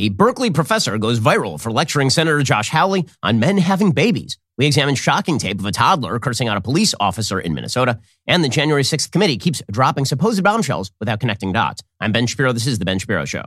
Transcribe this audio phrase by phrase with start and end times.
[0.00, 4.38] A Berkeley professor goes viral for lecturing Senator Josh Hawley on men having babies.
[4.56, 8.00] We examine shocking tape of a toddler cursing out a police officer in Minnesota.
[8.26, 11.82] And the January 6th committee keeps dropping supposed bombshells without connecting dots.
[12.00, 12.54] I'm Ben Shapiro.
[12.54, 13.44] This is The Ben Shapiro Show.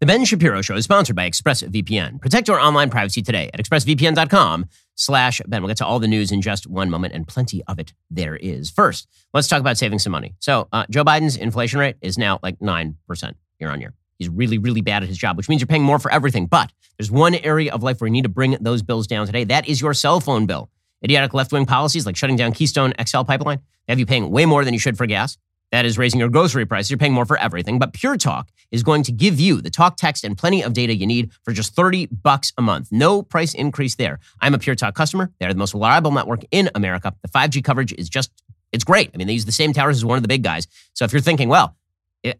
[0.00, 2.20] The Ben Shapiro Show is sponsored by ExpressVPN.
[2.20, 4.64] Protect your online privacy today at expressvpn.com
[5.00, 5.62] slash Ben.
[5.62, 8.36] We'll get to all the news in just one moment, and plenty of it there
[8.36, 8.70] is.
[8.70, 10.34] First, let's talk about saving some money.
[10.40, 12.94] So uh, Joe Biden's inflation rate is now like 9%
[13.58, 13.94] year on year.
[14.18, 16.46] He's really, really bad at his job, which means you're paying more for everything.
[16.46, 19.44] But there's one area of life where you need to bring those bills down today.
[19.44, 20.70] That is your cell phone bill.
[21.02, 24.66] Idiotic left wing policies like shutting down Keystone XL pipeline have you paying way more
[24.66, 25.38] than you should for gas.
[25.72, 26.90] That is raising your grocery prices.
[26.90, 27.78] You're paying more for everything.
[27.78, 30.94] But Pure Talk is going to give you the talk, text, and plenty of data
[30.94, 32.88] you need for just 30 bucks a month.
[32.90, 34.18] No price increase there.
[34.40, 35.30] I'm a Pure Talk customer.
[35.38, 37.14] They're the most reliable network in America.
[37.22, 38.30] The 5G coverage is just,
[38.72, 39.10] it's great.
[39.14, 40.66] I mean, they use the same towers as one of the big guys.
[40.94, 41.76] So if you're thinking, well,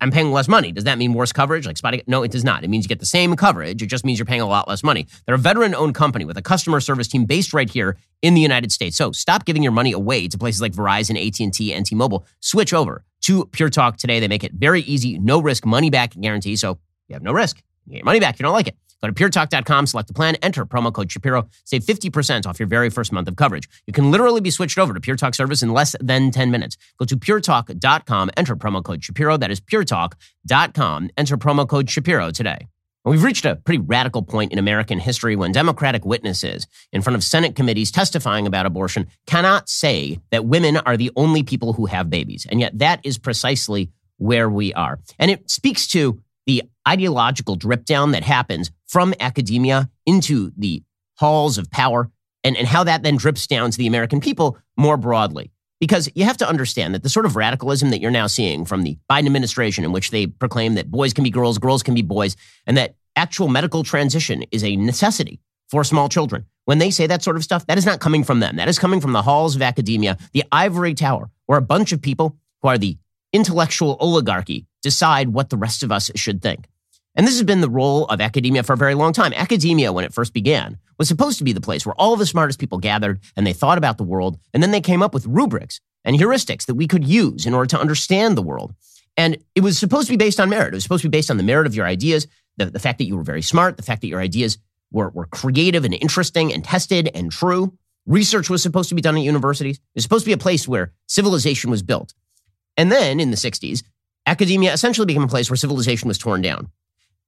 [0.00, 0.72] I'm paying less money.
[0.72, 1.66] Does that mean worse coverage?
[1.66, 2.02] Like spotting?
[2.06, 2.65] No, it does not.
[2.65, 3.82] It means you get the same coverage.
[3.82, 5.06] It just means you're paying a lot less money.
[5.24, 8.72] They're a veteran-owned company with a customer service team based right here in the United
[8.72, 8.96] States.
[8.98, 12.26] So stop giving your money away to places like Verizon, AT&T, and T-Mobile.
[12.40, 14.21] Switch over to Pure Talk today.
[14.21, 16.57] They make it very easy, no risk, money back guarantee.
[16.57, 17.62] So you have no risk.
[17.87, 18.35] You get your money back.
[18.35, 18.77] if You don't like it.
[19.02, 22.90] Go to puretalk.com, select a plan, enter promo code Shapiro, save 50% off your very
[22.90, 23.68] first month of coverage.
[23.87, 26.77] You can literally be switched over to Pure Talk service in less than 10 minutes.
[26.99, 29.38] Go to puretalk.com, enter promo code Shapiro.
[29.38, 32.68] That is puretalk.com, enter promo code Shapiro today.
[33.10, 37.24] We've reached a pretty radical point in American history when Democratic witnesses in front of
[37.24, 42.08] Senate committees testifying about abortion cannot say that women are the only people who have
[42.08, 42.46] babies.
[42.48, 45.00] And yet that is precisely where we are.
[45.18, 50.84] And it speaks to the ideological drip down that happens from academia into the
[51.16, 52.12] halls of power
[52.44, 55.50] and, and how that then drips down to the American people more broadly.
[55.80, 58.82] Because you have to understand that the sort of radicalism that you're now seeing from
[58.82, 62.02] the Biden administration, in which they proclaim that boys can be girls, girls can be
[62.02, 66.47] boys, and that actual medical transition is a necessity for small children.
[66.65, 68.56] When they say that sort of stuff, that is not coming from them.
[68.56, 72.03] That is coming from the halls of academia, the ivory tower, where a bunch of
[72.03, 72.99] people who are the
[73.32, 76.69] intellectual oligarchy decide what the rest of us should think.
[77.15, 79.32] And this has been the role of academia for a very long time.
[79.34, 82.59] Academia, when it first began, was supposed to be the place where all the smartest
[82.59, 85.81] people gathered and they thought about the world, and then they came up with rubrics
[86.04, 88.75] and heuristics that we could use in order to understand the world.
[89.16, 90.72] And it was supposed to be based on merit.
[90.72, 92.26] It was supposed to be based on the merit of your ideas,
[92.56, 94.59] the, the fact that you were very smart, the fact that your ideas
[94.93, 97.77] were, were creative and interesting and tested and true.
[98.06, 99.77] Research was supposed to be done at universities.
[99.77, 102.15] It was supposed to be a place where civilization was built.
[102.77, 103.83] And then in the 60s,
[104.27, 106.69] academia essentially became a place where civilization was torn down.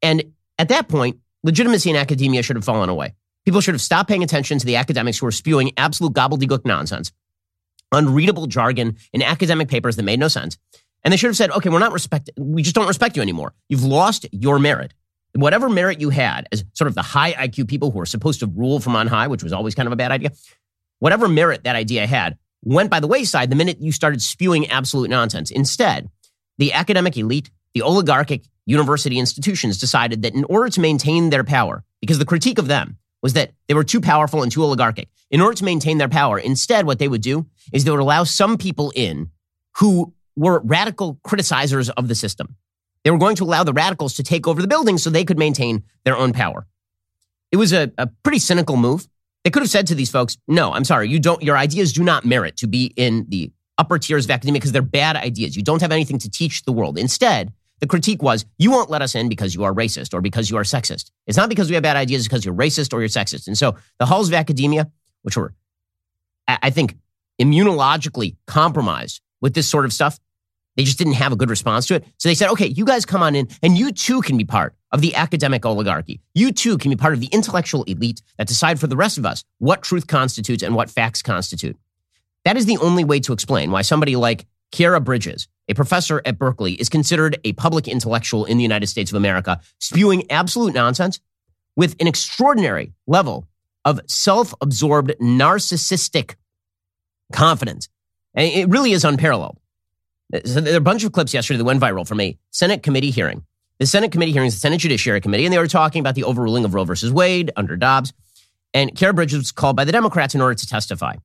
[0.00, 3.14] And at that point, legitimacy in academia should have fallen away.
[3.44, 7.12] People should have stopped paying attention to the academics who were spewing absolute gobbledygook nonsense,
[7.90, 10.58] unreadable jargon in academic papers that made no sense.
[11.04, 13.54] And they should have said, okay, we're not respect, we just don't respect you anymore.
[13.68, 14.94] You've lost your merit.
[15.34, 18.46] Whatever merit you had as sort of the high IQ people who were supposed to
[18.46, 20.32] rule from on high, which was always kind of a bad idea,
[20.98, 25.10] whatever merit that idea had went by the wayside the minute you started spewing absolute
[25.10, 25.50] nonsense.
[25.50, 26.08] Instead,
[26.58, 31.82] the academic elite, the oligarchic university institutions decided that in order to maintain their power,
[32.00, 35.40] because the critique of them was that they were too powerful and too oligarchic, in
[35.40, 38.58] order to maintain their power, instead, what they would do is they would allow some
[38.58, 39.30] people in
[39.78, 42.56] who were radical criticizers of the system.
[43.04, 45.38] They were going to allow the radicals to take over the building so they could
[45.38, 46.66] maintain their own power.
[47.50, 49.08] It was a, a pretty cynical move.
[49.44, 52.04] They could have said to these folks, no, I'm sorry, you don't, your ideas do
[52.04, 55.56] not merit to be in the upper tiers of academia because they're bad ideas.
[55.56, 56.96] You don't have anything to teach the world.
[56.96, 60.48] Instead, the critique was, you won't let us in because you are racist or because
[60.48, 61.10] you are sexist.
[61.26, 63.48] It's not because we have bad ideas, it's because you're racist or you're sexist.
[63.48, 64.88] And so the halls of academia,
[65.22, 65.52] which were,
[66.46, 66.96] I think,
[67.40, 70.20] immunologically compromised with this sort of stuff,
[70.76, 72.04] they just didn't have a good response to it.
[72.18, 74.74] So they said, okay, you guys come on in and you too can be part
[74.90, 76.20] of the academic oligarchy.
[76.34, 79.26] You too can be part of the intellectual elite that decide for the rest of
[79.26, 81.76] us what truth constitutes and what facts constitute.
[82.44, 86.38] That is the only way to explain why somebody like Khiara Bridges, a professor at
[86.38, 91.20] Berkeley, is considered a public intellectual in the United States of America, spewing absolute nonsense
[91.76, 93.46] with an extraordinary level
[93.84, 96.36] of self absorbed, narcissistic
[97.32, 97.88] confidence.
[98.34, 99.58] And it really is unparalleled.
[100.44, 103.10] So there are a bunch of clips yesterday that went viral from a Senate committee
[103.10, 103.44] hearing.
[103.78, 106.24] The Senate committee hearing is the Senate Judiciary Committee, and they were talking about the
[106.24, 108.12] overruling of Roe versus Wade under Dobbs.
[108.72, 111.16] And Khiara Bridges was called by the Democrats in order to testify.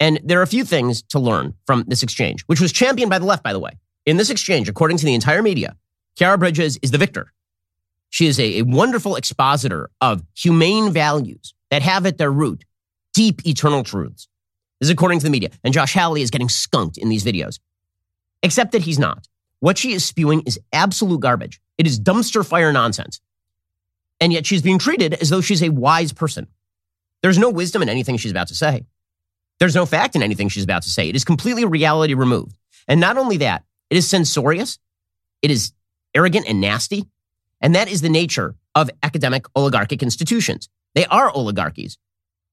[0.00, 3.18] And there are a few things to learn from this exchange, which was championed by
[3.18, 3.72] the left, by the way.
[4.06, 5.76] In this exchange, according to the entire media,
[6.18, 7.32] Khiara Bridges is the victor.
[8.10, 12.64] She is a, a wonderful expositor of humane values that have at their root
[13.14, 14.28] deep eternal truths.
[14.80, 15.50] This is according to the media.
[15.62, 17.58] And Josh Hawley is getting skunked in these videos.
[18.42, 19.28] Except that he's not.
[19.60, 21.60] What she is spewing is absolute garbage.
[21.78, 23.20] It is dumpster fire nonsense.
[24.20, 26.46] And yet she's being treated as though she's a wise person.
[27.22, 28.84] There's no wisdom in anything she's about to say.
[29.58, 31.08] There's no fact in anything she's about to say.
[31.08, 32.56] It is completely reality removed.
[32.88, 34.78] And not only that, it is censorious,
[35.40, 35.72] it is
[36.14, 37.06] arrogant and nasty.
[37.60, 40.68] And that is the nature of academic oligarchic institutions.
[40.94, 41.98] They are oligarchies.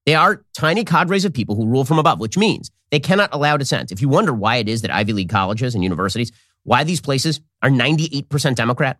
[0.09, 3.57] They are tiny cadres of people who rule from above, which means they cannot allow
[3.57, 3.91] dissent.
[3.91, 6.31] If you wonder why it is that Ivy League colleges and universities,
[6.63, 8.99] why these places are 98% Democrat,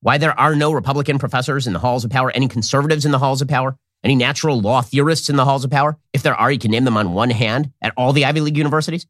[0.00, 3.18] why there are no Republican professors in the halls of power, any conservatives in the
[3.18, 6.50] halls of power, any natural law theorists in the halls of power, if there are,
[6.50, 9.06] you can name them on one hand at all the Ivy League universities.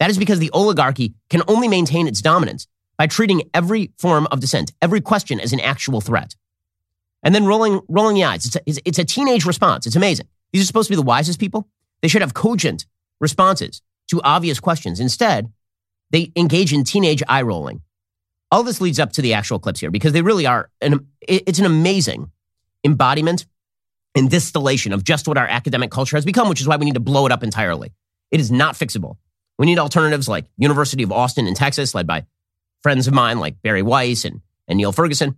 [0.00, 2.66] That is because the oligarchy can only maintain its dominance
[2.98, 6.34] by treating every form of dissent, every question as an actual threat.
[7.22, 8.46] And then rolling, rolling the eyes.
[8.46, 9.86] It's a, it's a teenage response.
[9.86, 10.26] It's amazing.
[10.52, 11.68] These are supposed to be the wisest people.
[12.02, 12.86] They should have cogent
[13.20, 15.00] responses to obvious questions.
[15.00, 15.52] Instead,
[16.10, 17.82] they engage in teenage eye rolling.
[18.50, 21.58] All this leads up to the actual clips here because they really are, an, it's
[21.58, 22.30] an amazing
[22.84, 23.46] embodiment
[24.14, 26.94] and distillation of just what our academic culture has become, which is why we need
[26.94, 27.92] to blow it up entirely.
[28.30, 29.16] It is not fixable.
[29.58, 32.26] We need alternatives like University of Austin in Texas, led by
[32.82, 35.36] friends of mine like Bari Weiss and, and Niall Ferguson.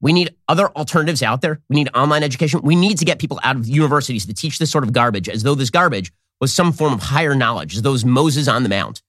[0.00, 1.60] We need other alternatives out there.
[1.68, 2.60] We need online education.
[2.62, 5.42] We need to get people out of universities to teach this sort of garbage as
[5.42, 9.02] though this garbage was some form of higher knowledge, as though Moses on the Mount.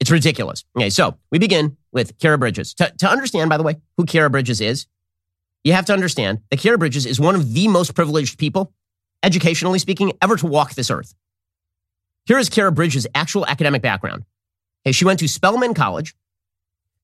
[0.00, 0.64] It's ridiculous.
[0.76, 2.74] Okay, so we begin with Khiara Bridges.
[2.74, 4.86] To, to understand, by the way, who Khiara Bridges is,
[5.62, 8.72] you have to understand that Khiara Bridges is one of the most privileged people,
[9.22, 11.14] educationally speaking, ever to walk this earth.
[12.26, 14.24] Here is Khiara Bridges' actual academic background.
[14.84, 16.16] Okay, she went to Spelman College.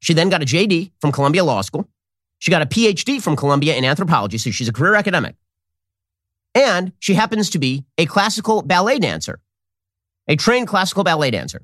[0.00, 1.88] She then got a JD from Columbia Law School.
[2.38, 5.36] She got a PhD from Columbia in anthropology, so she's a career academic.
[6.54, 9.40] And she happens to be a classical ballet dancer,
[10.26, 11.62] a trained classical ballet dancer.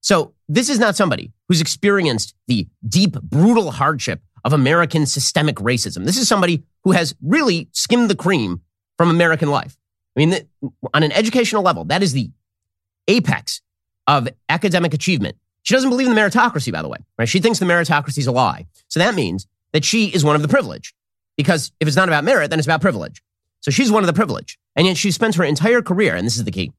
[0.00, 6.04] So this is not somebody who's experienced the deep, brutal hardship of American systemic racism.
[6.04, 8.60] This is somebody who has really skimmed the cream
[8.98, 9.78] from American life.
[10.16, 10.34] I mean,
[10.92, 12.30] on an educational level, that is the
[13.08, 13.62] apex
[14.06, 15.36] of academic achievement.
[15.62, 17.28] She doesn't believe in the meritocracy, by the way, right?
[17.28, 18.66] She thinks the meritocracy is a lie.
[18.88, 20.94] So that means that she is one of the privileged.
[21.36, 23.22] Because if it's not about merit, then it's about privilege.
[23.60, 24.58] So she's one of the privileged.
[24.76, 26.72] And yet she spends her entire career, and this is the key.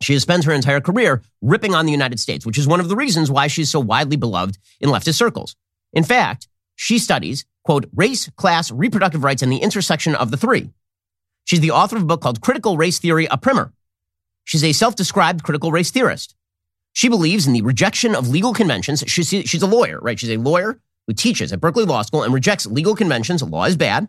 [0.00, 2.96] She spent her entire career ripping on the United States, which is one of the
[2.96, 5.54] reasons why she's so widely beloved in leftist circles.
[5.92, 10.70] In fact, she studies, quote, race, class, reproductive rights, and the intersection of the three.
[11.44, 13.72] She's the author of a book called Critical Race Theory, a primer.
[14.44, 16.34] She's a self described critical race theorist.
[16.92, 19.04] She believes in the rejection of legal conventions.
[19.06, 20.18] She's, she's a lawyer, right?
[20.18, 23.76] She's a lawyer who teaches at Berkeley Law School and rejects legal conventions, law is
[23.76, 24.08] bad,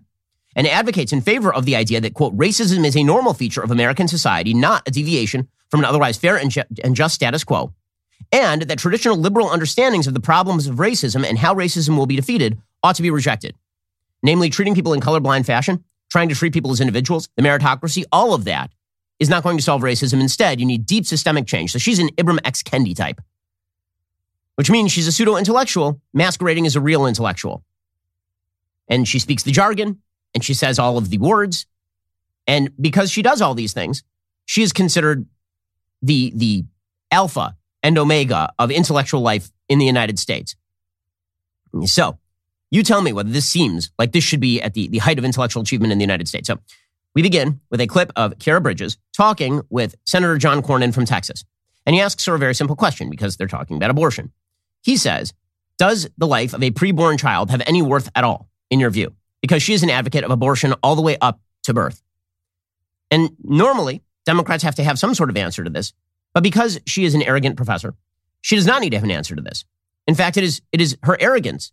[0.56, 3.72] and advocates in favor of the idea that, quote, racism is a normal feature of
[3.72, 7.74] American society, not a deviation from an otherwise fair and, ju- and just status quo,
[8.32, 12.16] and that traditional liberal understandings of the problems of racism and how racism will be
[12.16, 13.56] defeated ought to be rejected.
[14.22, 18.34] Namely, treating people in colorblind fashion, trying to treat people as individuals, the meritocracy, all
[18.34, 18.72] of that
[19.20, 20.22] is not going to solve racism.
[20.22, 21.72] Instead, you need deep systemic change.
[21.72, 22.62] So she's an Ibram X.
[22.62, 23.20] Kendi type
[24.56, 27.64] which means she's a pseudo intellectual masquerading as a real intellectual.
[28.88, 30.02] And she speaks the jargon
[30.34, 31.66] and she says all of the words.
[32.48, 34.04] And because she does all these things,
[34.46, 35.26] she is considered
[36.02, 36.66] the, the
[37.12, 40.56] alpha and omega of intellectual life in the United States.
[41.86, 42.18] So
[42.70, 45.26] you tell me whether this seems like this should be at the, the height of
[45.26, 46.48] intellectual achievement in the United States.
[46.48, 46.60] So
[47.16, 51.46] we begin with a clip of Khiara Bridges talking with Senator John Cornyn from Texas.
[51.86, 54.32] And he asks her a very simple question because they're talking about abortion.
[54.84, 55.34] He says,
[55.80, 59.16] Does the life of a preborn child have any worth at all, in your view?
[59.42, 62.04] Because she is an advocate of abortion all the way up to birth.
[63.10, 65.94] And normally, Democrats have to have some sort of answer to this.
[66.34, 67.96] But because she is an arrogant professor,
[68.42, 69.66] she does not need to have an answer to this.
[70.08, 71.72] In fact, it is, it is her arrogance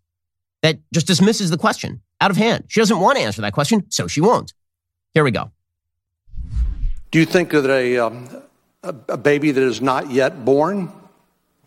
[0.62, 2.64] that just dismisses the question out of hand.
[2.68, 4.52] She doesn't want to answer that question, so she won't.
[5.14, 5.50] Here we go.
[7.10, 8.28] Do you think that a, um,
[8.82, 10.92] a baby that is not yet born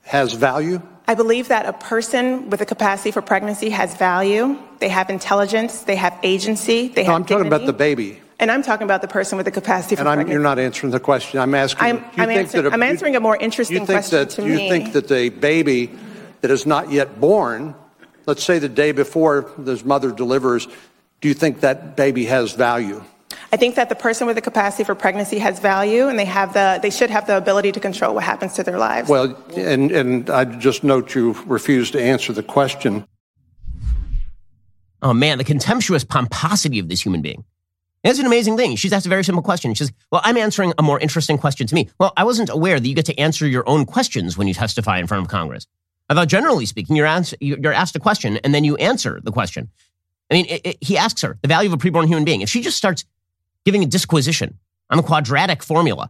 [0.03, 0.81] has value?
[1.07, 4.57] I believe that a person with a capacity for pregnancy has value.
[4.79, 5.81] They have intelligence.
[5.81, 6.87] They have agency.
[6.87, 7.21] They no, have.
[7.21, 8.21] I'm talking about the baby.
[8.39, 10.03] And I'm talking about the person with the capacity for pregnancy.
[10.03, 10.33] and I'm, pregnancy.
[10.33, 11.39] you're not answering the question.
[11.39, 11.85] I'm asking.
[11.85, 14.63] I'm, I'm, answer, a, I'm answering a more interesting question that, to you me.
[14.63, 15.91] You think that the baby
[16.41, 17.75] that is not yet born,
[18.25, 20.67] let's say the day before this mother delivers,
[21.21, 23.03] do you think that baby has value?
[23.53, 26.53] I think that the person with the capacity for pregnancy has value, and they have
[26.53, 29.07] the they should have the ability to control what happens to their lives.
[29.07, 33.05] Well, and and I just note you refused to answer the question.
[35.03, 37.45] Oh man, the contemptuous pomposity of this human being.
[38.03, 38.75] It's an amazing thing.
[38.75, 39.71] She's asked a very simple question.
[39.75, 41.89] She says, Well, I'm answering a more interesting question to me.
[41.99, 44.97] Well, I wasn't aware that you get to answer your own questions when you testify
[44.97, 45.67] in front of Congress.
[46.09, 49.31] I thought, generally speaking, you're asked, you're asked a question and then you answer the
[49.31, 49.69] question.
[50.31, 52.41] I mean, it, it, he asks her the value of a preborn human being.
[52.41, 53.05] If she just starts
[53.65, 54.57] giving a disquisition
[54.89, 56.09] on the quadratic formula,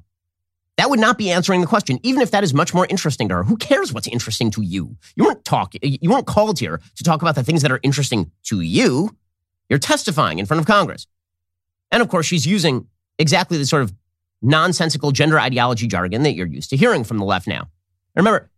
[0.78, 3.36] that would not be answering the question, even if that is much more interesting to
[3.36, 3.44] her.
[3.44, 4.96] Who cares what's interesting to you?
[5.16, 8.32] You weren't talking, you weren't called here to talk about the things that are interesting
[8.46, 9.16] to you.
[9.70, 11.08] You're testifying in front of Congress.
[11.92, 12.88] And of course, she's using
[13.20, 13.94] exactly the sort of
[14.42, 17.70] nonsensical gender ideology jargon that you're used to hearing from the left now.
[18.16, 18.50] remember,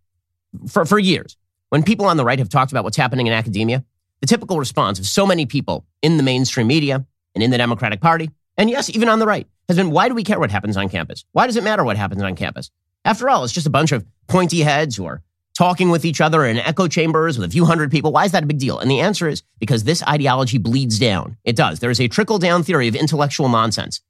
[0.67, 1.35] for, for years,
[1.69, 3.83] when people on the right have talked about what's happening in academia,
[4.21, 7.99] the typical response of so many people in the mainstream media and in the Democratic
[7.99, 10.77] Party, and yes, even on the right, has been why do we care what happens
[10.77, 11.25] on campus?
[11.31, 12.71] Why does it matter what happens on campus?
[13.03, 15.21] After all, it's just a bunch of pointy heads who are
[15.57, 18.11] talking with each other in echo chambers with a few hundred people.
[18.11, 18.79] Why is that a big deal?
[18.79, 21.37] And the answer is because this ideology bleeds down.
[21.43, 21.79] It does.
[21.79, 24.01] There is a trickle down theory of intellectual nonsense.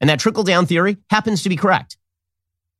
[0.00, 1.96] And that trickle down theory happens to be correct.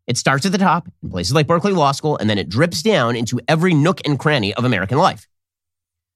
[0.07, 2.83] It starts at the top in places like Berkeley Law School, and then it drips
[2.83, 5.29] down into every nook and cranny of American life.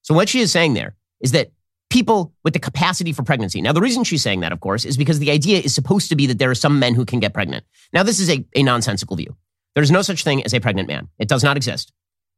[0.03, 1.51] So, what she is saying there is that
[1.97, 3.63] people with the capacity for pregnancy.
[3.63, 6.17] Now, the reason she's saying that, of course, is because the idea is supposed to
[6.17, 7.65] be that there are some men who can get pregnant.
[7.91, 9.35] Now, this is a, a nonsensical view.
[9.75, 11.09] There's no such thing as a pregnant man.
[11.19, 11.95] It does not exist.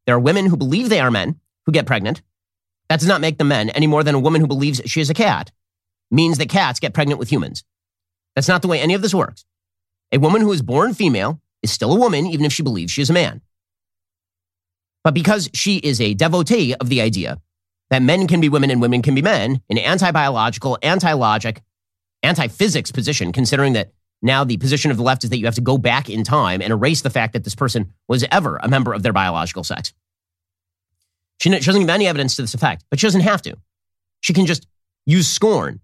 [0.06, 2.22] There are women who believe they are men who get pregnant.
[2.88, 5.10] That does not make them men any more than a woman who believes she is
[5.10, 5.50] a cat
[6.08, 7.64] means that cats get pregnant with humans.
[8.36, 9.44] That's not the way any of this works.
[10.12, 13.02] A woman who is born female is still a woman, even if she believes she
[13.02, 13.40] is a man.
[15.02, 17.38] But because she is a devotee of the idea
[17.90, 21.62] that men can be women and women can be men, an anti biological, anti logic,
[22.22, 25.54] anti physics position, considering that now the position of the left is that you have
[25.54, 28.68] to go back in time and erase the fact that this person was ever a
[28.68, 29.92] member of their biological sex.
[31.40, 33.56] She, she doesn't give any evidence to this effect, but she doesn't have to.
[34.20, 34.66] She can just
[35.06, 35.80] use scorn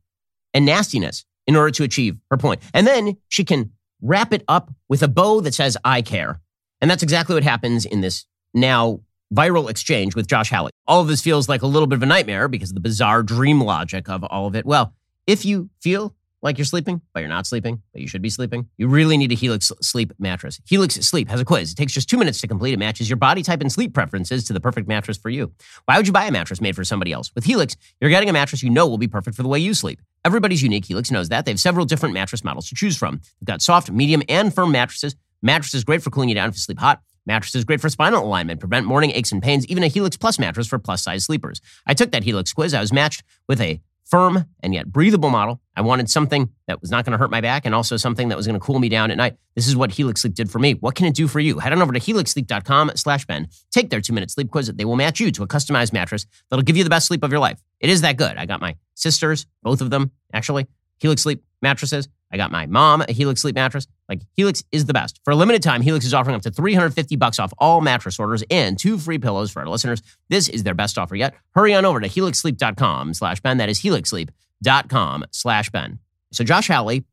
[0.52, 2.60] and nastiness in order to achieve her point.
[2.72, 6.40] And then she can wrap it up with a bow that says, I care.
[6.80, 9.00] And that's exactly what happens in this now
[9.32, 10.70] viral exchange with Josh Hawley.
[10.86, 13.22] All of this feels like a little bit of a nightmare because of the bizarre
[13.22, 14.66] dream logic of all of it.
[14.66, 14.94] Well,
[15.26, 16.14] if you feel
[16.44, 19.32] like you're sleeping, but you're not sleeping, but you should be sleeping, you really need
[19.32, 20.60] a Helix Sleep mattress.
[20.66, 21.72] Helix Sleep has a quiz.
[21.72, 22.74] It takes just two minutes to complete.
[22.74, 25.52] It matches your body type and sleep preferences to the perfect mattress for you.
[25.86, 27.34] Why would you buy a mattress made for somebody else?
[27.34, 29.72] With Helix, you're getting a mattress you know will be perfect for the way you
[29.72, 30.02] sleep.
[30.22, 30.84] Everybody's unique.
[30.84, 31.46] Helix knows that.
[31.46, 33.22] They have several different mattress models to choose from.
[33.40, 35.16] They've got soft, medium, and firm mattresses.
[35.40, 37.00] Mattresses great for cooling you down if you sleep hot.
[37.26, 40.66] Mattresses great for spinal alignment, prevent morning aches and pains, even a Helix Plus mattress
[40.66, 41.60] for plus size sleepers.
[41.86, 42.74] I took that Helix quiz.
[42.74, 45.60] I was matched with a firm and yet breathable model.
[45.74, 48.36] I wanted something that was not going to hurt my back and also something that
[48.36, 49.36] was going to cool me down at night.
[49.54, 50.74] This is what Helix Sleep did for me.
[50.74, 51.58] What can it do for you?
[51.58, 53.48] Head on over to helixsleep.com slash Ben.
[53.70, 54.68] Take their two-minute sleep quiz.
[54.68, 57.30] They will match you to a customized mattress that'll give you the best sleep of
[57.30, 57.60] your life.
[57.80, 58.36] It is that good.
[58.36, 60.66] I got my sisters, both of them, actually,
[60.98, 62.08] Helix Sleep mattresses.
[62.34, 63.86] I got my mom a Helix Sleep mattress.
[64.08, 65.20] Like Helix is the best.
[65.24, 68.42] For a limited time, Helix is offering up to 350 bucks off all mattress orders
[68.50, 70.02] and two free pillows for our listeners.
[70.30, 71.36] This is their best offer yet.
[71.54, 73.58] Hurry on over to helixsleep.com slash Ben.
[73.58, 76.00] That is helixsleep.com slash Ben.
[76.32, 77.04] So Josh Hawley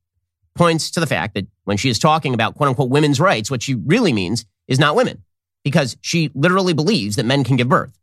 [0.56, 3.62] points to the fact that when she is talking about quote unquote women's rights, what
[3.62, 5.24] she really means is not women
[5.64, 7.96] because she literally believes that men can give birth.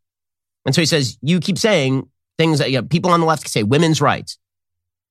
[0.65, 3.49] And so he says, you keep saying things that you know, people on the left
[3.49, 4.39] say women's rights.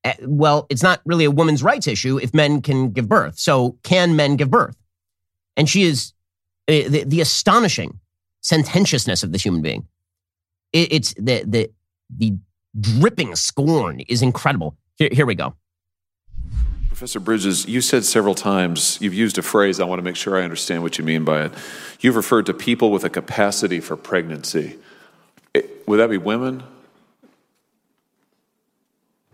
[0.07, 3.37] Eh, well, it's not really a woman's rights issue if men can give birth.
[3.37, 4.77] So, can men give birth?
[5.57, 6.13] And she is
[6.69, 7.99] uh, the, the, astonishing
[8.39, 9.85] sententiousness of this human being.
[10.71, 11.69] It, it's the, the,
[12.15, 12.37] the
[12.79, 14.77] dripping scorn is incredible.
[14.95, 15.55] Here, here we go.
[16.87, 20.39] Professor Bridges, you said several times, you've used a phrase, I want to make sure
[20.39, 21.51] I understand what you mean by it.
[21.99, 24.77] You've referred to people with a capacity for pregnancy.
[25.53, 26.63] It, would that be women?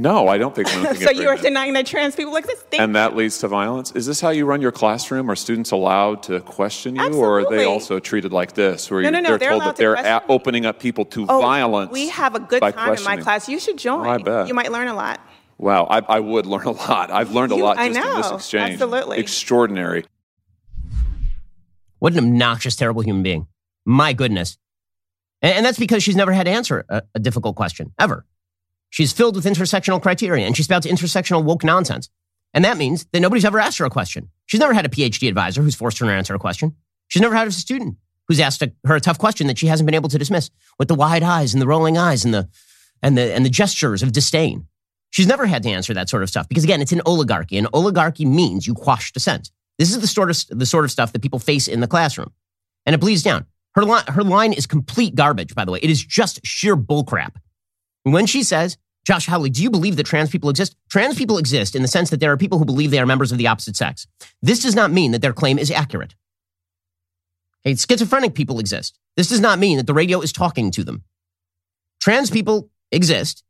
[0.00, 2.64] No, I don't think women can so get you are denying that trans people exist?
[2.70, 3.92] Thank and that leads to violence.
[3.92, 5.30] Is this how you run your classroom?
[5.30, 9.10] Are students allowed to question you, or are they also treated like this, where No,
[9.10, 11.92] no, no, they're, they're told that they're a- opening up people to Oh, violence?
[11.92, 13.46] We have a good time in my class.
[13.46, 14.06] You should join.
[14.06, 14.48] Oh, I bet.
[14.48, 15.20] You might learn a lot.
[15.58, 17.10] Wow, I, I would learn a lot.
[17.10, 18.72] I've learned a You- lot I just in this exchange.
[18.72, 19.18] Absolutely.
[19.18, 20.06] extraordinary.
[21.98, 23.46] What an obnoxious, terrible human being.
[23.84, 24.56] My goodness.
[25.42, 28.24] And, and that's because she's never had to answer a, a difficult question, ever.
[28.90, 32.10] She's filled with intersectional criteria and she spouts intersectional woke nonsense.
[32.52, 34.28] And that means that nobody's ever asked her a question.
[34.46, 36.74] She's never had a PhD advisor who's forced her to answer a question.
[37.08, 39.86] She's never had a student who's asked a, her a tough question that she hasn't
[39.86, 42.48] been able to dismiss with the wide eyes and the rolling eyes and the,
[43.02, 44.66] and the, and the gestures of disdain.
[45.10, 47.68] She's never had to answer that sort of stuff because again, it's an oligarchy and
[47.72, 49.50] oligarchy means you quash dissent.
[49.78, 52.32] This is the sort of, the sort of stuff that people face in the classroom
[52.86, 53.46] and it bleeds down.
[53.74, 55.78] Her, her line is complete garbage, by the way.
[55.82, 57.36] It is just sheer bullcrap.
[58.02, 60.76] When she says, Josh Hawley, do you believe that trans people exist?
[60.88, 63.32] Trans people exist in the sense that there are people who believe they are members
[63.32, 64.06] of the opposite sex.
[64.42, 66.14] This does not mean that their claim is accurate.
[67.66, 68.98] Okay, schizophrenic people exist.
[69.16, 71.04] This does not mean that the radio is talking to them.
[72.00, 73.44] Trans people exist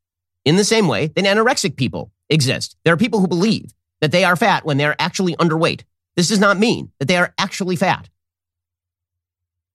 [0.45, 2.77] in the same way that anorexic people exist.
[2.85, 5.83] There are people who believe that they are fat when they're actually underweight.
[6.17, 8.09] This does not mean that they are actually fat.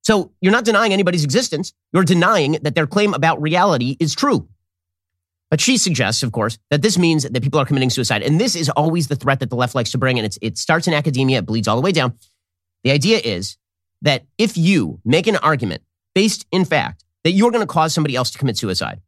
[0.02, 1.74] So you're not denying anybody's existence.
[1.94, 4.48] You're denying that their claim about reality is true.
[5.56, 8.22] But she suggests, of course, that this means that people are committing suicide.
[8.24, 10.20] And this is always the threat that the left likes to bring.
[10.20, 12.18] And it starts in academia, it bleeds all the way down.
[12.84, 13.56] The idea is
[14.02, 15.82] that if you make an argument
[16.14, 19.00] based in fact that you're going to cause somebody else to commit suicide.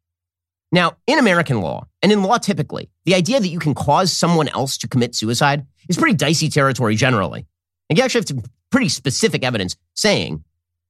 [0.71, 4.47] Now, in American law, and in law typically, the idea that you can cause someone
[4.47, 7.45] else to commit suicide is pretty dicey territory generally.
[7.89, 10.45] And you actually have some pretty specific evidence saying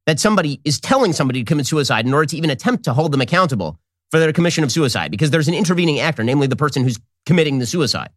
[0.05, 3.11] that somebody is telling somebody to commit suicide in order to even attempt to hold
[3.11, 3.79] them accountable
[4.11, 7.59] for their commission of suicide because there's an intervening actor, namely the person who's committing
[7.59, 8.09] the suicide.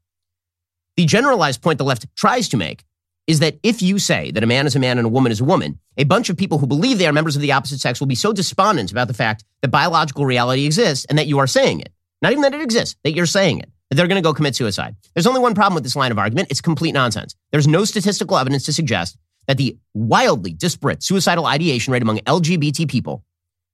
[0.97, 2.85] The generalized point the left tries to make
[3.27, 5.41] is that if you say that a man is a man and a woman is
[5.41, 8.01] a woman, a bunch of people who believe they are members of the opposite sex
[8.01, 11.47] will be so despondent about the fact that biological reality exists and that you are
[11.47, 11.93] saying it.
[12.23, 14.57] Not even that it exists, that you're saying it, that they're going to go commit
[14.57, 14.97] suicide.
[15.15, 16.49] There's only one problem with this line of argument.
[16.51, 17.37] It's complete nonsense.
[17.51, 22.89] There's no statistical evidence to suggest that the wildly disparate suicidal ideation rate among LGBT
[22.89, 23.25] people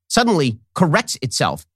[0.09, 1.67] suddenly corrects itself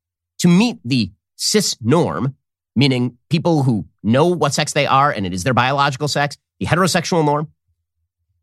[0.41, 2.37] to meet the cis norm,
[2.77, 6.67] meaning people who know what sex they are and it is their biological sex, the
[6.67, 7.49] heterosexual norm.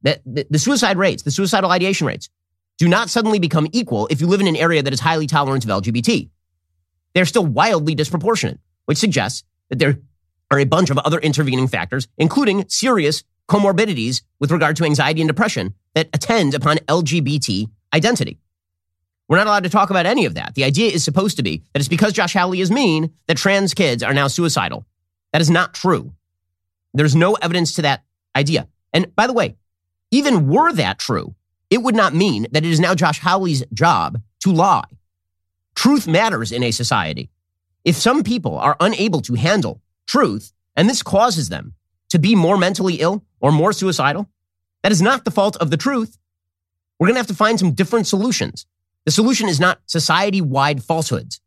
[0.03, 2.29] That the, suicide rates, the suicidal ideation rates,
[2.77, 5.65] do not suddenly become equal if you live in an area that is highly tolerant
[5.65, 6.29] of LGBT.
[7.13, 9.97] They're still wildly disproportionate, which suggests that there
[10.51, 15.27] are a bunch of other intervening factors, including serious comorbidities with regard to anxiety and
[15.27, 18.39] depression that attend upon LGBT identity.
[19.27, 20.55] We're not allowed to talk about any of that.
[20.55, 23.73] The idea is supposed to be that it's because Josh Hawley is mean that trans
[23.73, 24.85] kids are now suicidal.
[25.33, 26.13] That is not true.
[26.93, 28.03] There's no evidence to that
[28.35, 28.67] idea.
[28.93, 29.57] And by the way,
[30.11, 31.35] even were that true,
[31.69, 34.85] it would not mean that it is now Josh Hawley's job to lie.
[35.75, 37.29] Truth matters in a society.
[37.83, 41.73] If some people are unable to handle truth, and this causes them
[42.09, 44.29] to be more mentally ill or more suicidal,
[44.83, 46.17] that is not the fault of the truth.
[46.97, 48.65] We're going to have to find some different solutions.
[49.07, 51.39] The solution is not society wide falsehoods.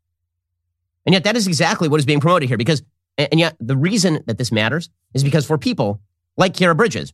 [1.05, 2.57] And yet, that is exactly what is being promoted here.
[2.57, 2.83] Because,
[3.19, 6.01] and yet, the reason that this matters is because for people
[6.39, 7.13] like Khiara Bridges,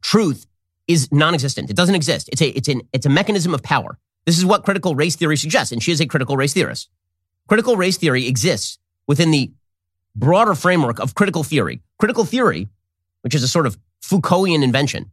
[0.00, 0.46] truth
[0.86, 1.70] is non-existent.
[1.70, 2.28] It doesn't exist.
[2.30, 3.98] It's a, it's an, it's a mechanism of power.
[4.26, 6.88] This is what critical race theory suggests, and she is a critical race theorist.
[7.48, 9.50] Critical race theory exists within the
[10.14, 11.82] broader framework of critical theory.
[11.98, 12.68] Critical theory,
[13.22, 15.10] which is a sort of Foucaultian invention,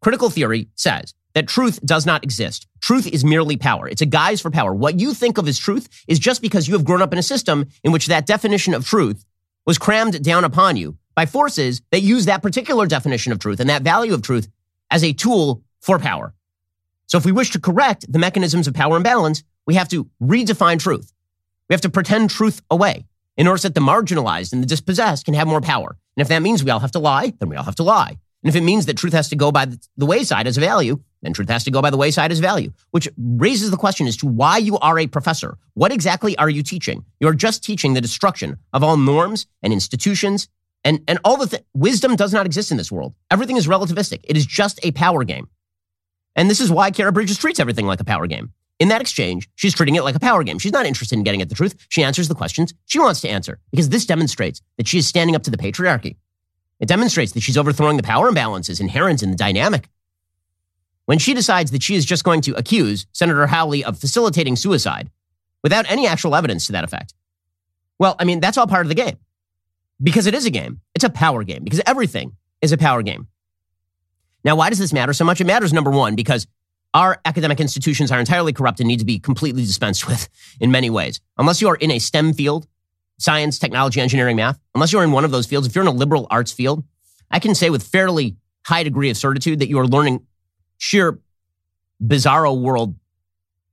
[0.00, 2.66] critical theory says that truth does not exist.
[2.80, 3.88] Truth is merely power.
[3.88, 4.74] It's a guise for power.
[4.74, 7.22] What you think of as truth is just because you have grown up in a
[7.22, 9.24] system in which that definition of truth
[9.64, 13.70] was crammed down upon you by forces that use that particular definition of truth and
[13.70, 14.48] that value of truth
[14.90, 16.34] as a tool for power.
[17.06, 20.80] So if we wish to correct the mechanisms of power imbalance, we have to redefine
[20.80, 21.12] truth.
[21.68, 25.34] We have to pretend truth away in order that the marginalized and the dispossessed can
[25.34, 25.96] have more power.
[26.16, 28.18] And if that means we all have to lie, then we all have to lie.
[28.42, 31.00] And if it means that truth has to go by the wayside as a value,
[31.22, 34.16] then truth has to go by the wayside as value, which raises the question as
[34.18, 35.58] to why you are a professor.
[35.74, 37.04] What exactly are you teaching?
[37.18, 40.48] You're just teaching the destruction of all norms and institutions
[40.84, 43.14] and, and all the th- wisdom does not exist in this world.
[43.30, 44.20] Everything is relativistic.
[44.24, 45.48] It is just a power game.
[46.36, 48.52] And this is why Khiara Bridges treats everything like a power game.
[48.78, 50.58] In that exchange, she's treating it like a power game.
[50.58, 51.74] She's not interested in getting at the truth.
[51.88, 55.34] She answers the questions she wants to answer because this demonstrates that she is standing
[55.34, 56.16] up to the patriarchy.
[56.80, 59.88] It demonstrates that she's overthrowing the power imbalances inherent in the dynamic.
[61.06, 65.10] When she decides that she is just going to accuse Senator Hawley of facilitating suicide
[65.62, 67.14] without any actual evidence to that effect,
[67.98, 69.16] well, I mean, that's all part of the game.
[70.02, 70.80] because it is a game.
[70.94, 73.28] It's a power game because everything is a power game.
[74.44, 75.40] Now, why does this matter so much?
[75.40, 76.46] It matters, number one, because
[76.94, 80.28] our academic institutions are entirely corrupt and need to be completely dispensed with
[80.60, 81.20] in many ways.
[81.36, 82.66] Unless you are in a STEM field,
[83.18, 85.92] science, technology, engineering, math, unless you're in one of those fields, if you're in a
[85.92, 86.84] liberal arts field,
[87.30, 90.26] I can say with fairly high degree of certitude that you are learning
[90.78, 91.18] sheer
[92.02, 92.94] bizarro world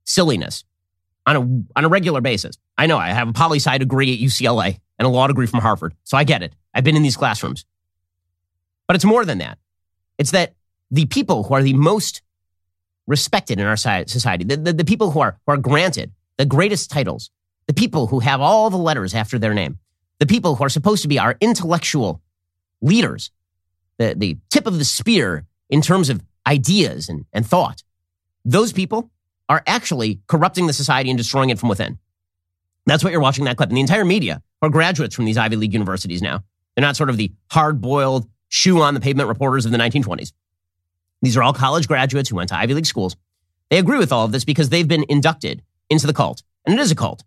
[0.04, 0.64] silliness
[1.26, 1.40] on a,
[1.78, 2.58] on a regular basis.
[2.76, 5.60] I know I have a poli sci degree at UCLA and a law degree from
[5.60, 6.54] Harvard, so I get it.
[6.74, 7.64] I've been in these classrooms.
[8.86, 9.58] But it's more than that.
[10.18, 10.54] It's that
[10.90, 12.22] the people who are the most
[13.06, 16.90] respected in our society, the, the, the people who are, who are granted the greatest
[16.90, 17.30] titles,
[17.66, 19.78] the people who have all the letters after their name,
[20.18, 22.22] the people who are supposed to be our intellectual
[22.80, 23.30] leaders,
[23.98, 27.82] the, the tip of the spear in terms of ideas and, and thought,
[28.44, 29.10] those people
[29.48, 31.98] are actually corrupting the society and destroying it from within.
[32.86, 33.68] That's what you're watching that clip.
[33.68, 36.44] And the entire media are graduates from these Ivy League universities now.
[36.74, 40.32] They're not sort of the hard boiled, shoe on the pavement reporters of the 1920s.
[41.22, 43.16] These are all college graduates who went to Ivy League schools.
[43.70, 46.42] They agree with all of this because they've been inducted into the cult.
[46.64, 47.24] And it is a cult.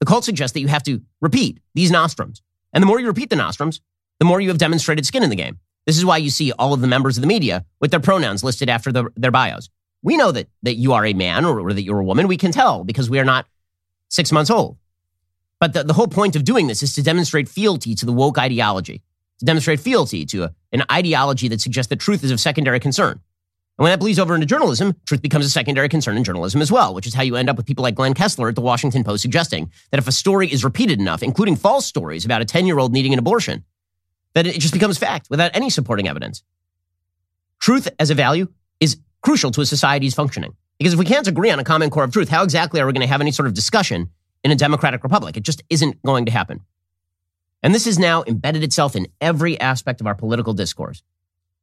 [0.00, 2.42] The cult suggests that you have to repeat these nostrums.
[2.72, 3.80] And the more you repeat the nostrums,
[4.18, 5.58] the more you have demonstrated skin in the game.
[5.86, 8.42] This is why you see all of the members of the media with their pronouns
[8.42, 9.70] listed after the, their bios.
[10.02, 12.28] We know that, that you are a man or, or that you're a woman.
[12.28, 13.46] We can tell because we are not
[14.08, 14.76] six months old.
[15.60, 18.38] But the, the whole point of doing this is to demonstrate fealty to the woke
[18.38, 19.02] ideology,
[19.38, 23.20] to demonstrate fealty to a, an ideology that suggests that truth is of secondary concern.
[23.78, 26.72] And when that bleeds over into journalism, truth becomes a secondary concern in journalism as
[26.72, 29.04] well, which is how you end up with people like Glenn Kessler at the Washington
[29.04, 32.66] Post suggesting that if a story is repeated enough, including false stories about a 10
[32.66, 33.64] year old needing an abortion,
[34.32, 36.42] that it just becomes fact without any supporting evidence.
[37.58, 38.48] Truth as a value
[38.80, 40.54] is crucial to a society's functioning.
[40.78, 42.92] Because if we can't agree on a common core of truth, how exactly are we
[42.92, 44.10] going to have any sort of discussion
[44.44, 45.36] in a democratic republic?
[45.36, 46.60] It just isn't going to happen.
[47.62, 51.02] And this has now embedded itself in every aspect of our political discourse.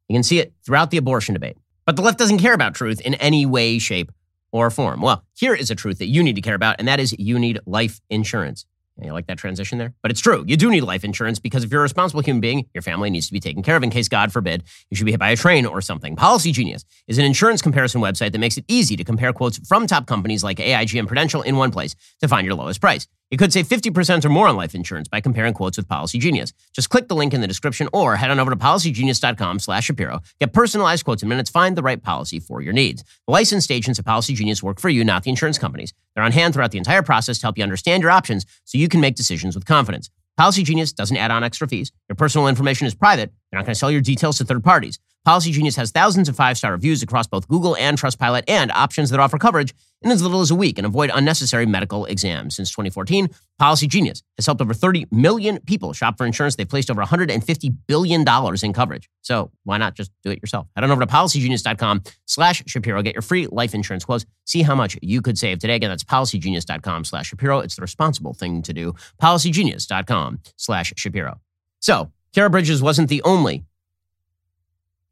[0.10, 1.58] You can see it throughout the abortion debate.
[1.86, 4.12] But the left doesn't care about truth in any way, shape,
[4.52, 5.02] or form.
[5.02, 7.40] Well, here is a truth that you need to care about, and that is you
[7.40, 8.66] need life insurance.
[9.02, 9.94] You like that transition there?
[10.04, 10.44] But it's true.
[10.48, 13.26] You do need life insurance because if you're a responsible human being, your family needs
[13.28, 15.36] to be taken care of in case, God forbid, you should be hit by a
[15.36, 16.16] train or something.
[16.16, 19.88] Policy Genius is an insurance comparison website that makes it easy to compare quotes from
[19.88, 23.08] top companies like AIG and Prudential in one place to find your lowest price.
[23.34, 26.54] You could save 50% or more on life insurance by comparing quotes with Policy Genius.
[26.72, 30.22] Just click the link in the description or head on over to policygenius.com slash Shapiro.
[30.40, 31.50] Get personalized quotes in minutes.
[31.50, 33.04] Find the right policy for your needs.
[33.26, 35.94] The licensed agents at Policy Genius work for you, not the insurance companies.
[36.14, 38.88] They're on hand throughout the entire process to help you understand your options so you
[38.88, 40.12] can make decisions with confidence.
[40.38, 41.92] Policy Genius doesn't add on extra fees.
[42.10, 43.34] Your personal information is private.
[43.50, 45.00] They're not going to sell your details to third parties.
[45.26, 49.10] Policy Genius has thousands of five star reviews across both Google and Trustpilot and options
[49.10, 52.58] that offer coverage in as little as a week and avoid unnecessary medical exams.
[52.58, 56.58] Since 2014, Policy Genius has helped over 30 million people shop for insurance.
[56.58, 58.26] They've placed over $150 billion
[58.64, 59.10] in coverage.
[59.22, 60.68] So why not just do it yourself?
[60.76, 63.02] Head on over to policygenius.com slash Shapiro.
[63.02, 64.26] Get your free life insurance quotes.
[64.44, 65.76] See how much you could save today.
[65.76, 67.60] Again, that's policygenius.com slash Shapiro.
[67.60, 68.94] It's the responsible thing to do.
[69.22, 71.40] Policygenius.com slash Shapiro.
[71.80, 73.64] So Khiara Bridges wasn't the only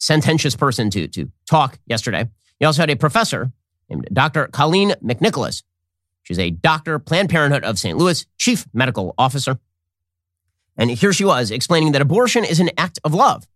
[0.01, 2.27] sententious person to, to talk yesterday.
[2.59, 3.51] You also had a professor
[3.89, 4.47] named Dr.
[4.47, 5.63] Colleen McNicholas.
[6.23, 7.97] She's a doctor, Planned Parenthood of St.
[7.97, 9.59] Louis, chief medical officer.
[10.75, 13.47] And here she was explaining that abortion is an act of love.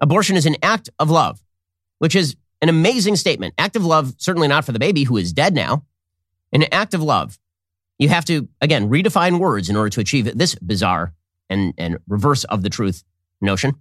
[0.00, 1.42] Abortion is an act of love,
[1.98, 3.54] which is an amazing statement.
[3.58, 5.84] Act of love, certainly not for the baby who is dead now.
[6.52, 7.38] An act of love.
[7.98, 11.12] You have to, again, redefine words in order to achieve this bizarre
[11.50, 13.04] and, and reverse of the truth
[13.42, 13.74] notion.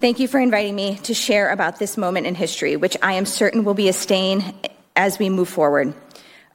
[0.00, 3.26] Thank you for inviting me to share about this moment in history, which I am
[3.26, 4.54] certain will be a stain
[4.96, 5.92] as we move forward.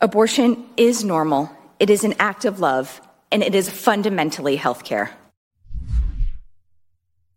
[0.02, 3.00] Abortion is normal, it is an act of love,
[3.32, 5.12] and it is fundamentally healthcare.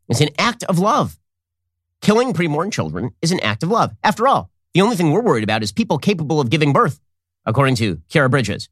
[0.08, 1.18] It's an act of love.
[2.00, 3.94] Killing preborn children is an act of love.
[4.02, 7.00] After all, the only thing we're worried about is people capable of giving birth,
[7.44, 8.70] according to Khiara Bridges.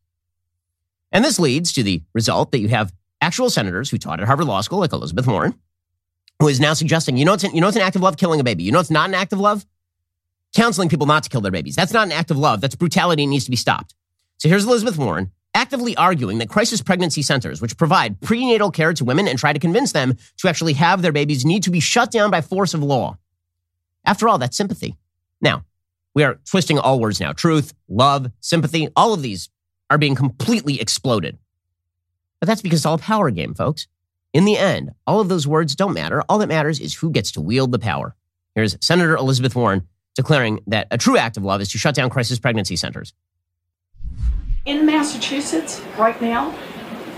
[1.12, 4.46] And this leads to the result that you have actual senators who taught at Harvard
[4.46, 5.54] Law School, like Elizabeth Warren,
[6.40, 8.16] who is now suggesting, you know, it's an, you know, it's an act of love
[8.16, 8.62] killing a baby.
[8.62, 9.64] You know, it's not an act of love
[10.54, 11.76] counseling people not to kill their babies.
[11.76, 12.60] That's not an act of love.
[12.60, 13.94] That's brutality and needs to be stopped.
[14.38, 19.04] So here's Elizabeth Warren actively arguing that crisis pregnancy centers, which provide prenatal care to
[19.04, 22.10] women and try to convince them to actually have their babies, need to be shut
[22.10, 23.16] down by force of law.
[24.04, 24.96] After all, that's sympathy.
[25.40, 25.64] Now,
[26.14, 27.32] we are twisting all words now.
[27.32, 29.48] Truth, love, sympathy, all of these
[29.88, 31.38] are being completely exploded.
[32.38, 33.86] But that's because it's all a power game, folks.
[34.36, 36.22] In the end, all of those words don't matter.
[36.28, 38.14] All that matters is who gets to wield the power.
[38.54, 42.10] Here's Senator Elizabeth Warren declaring that a true act of love is to shut down
[42.10, 43.14] crisis pregnancy centers.
[44.66, 46.54] In Massachusetts, right now,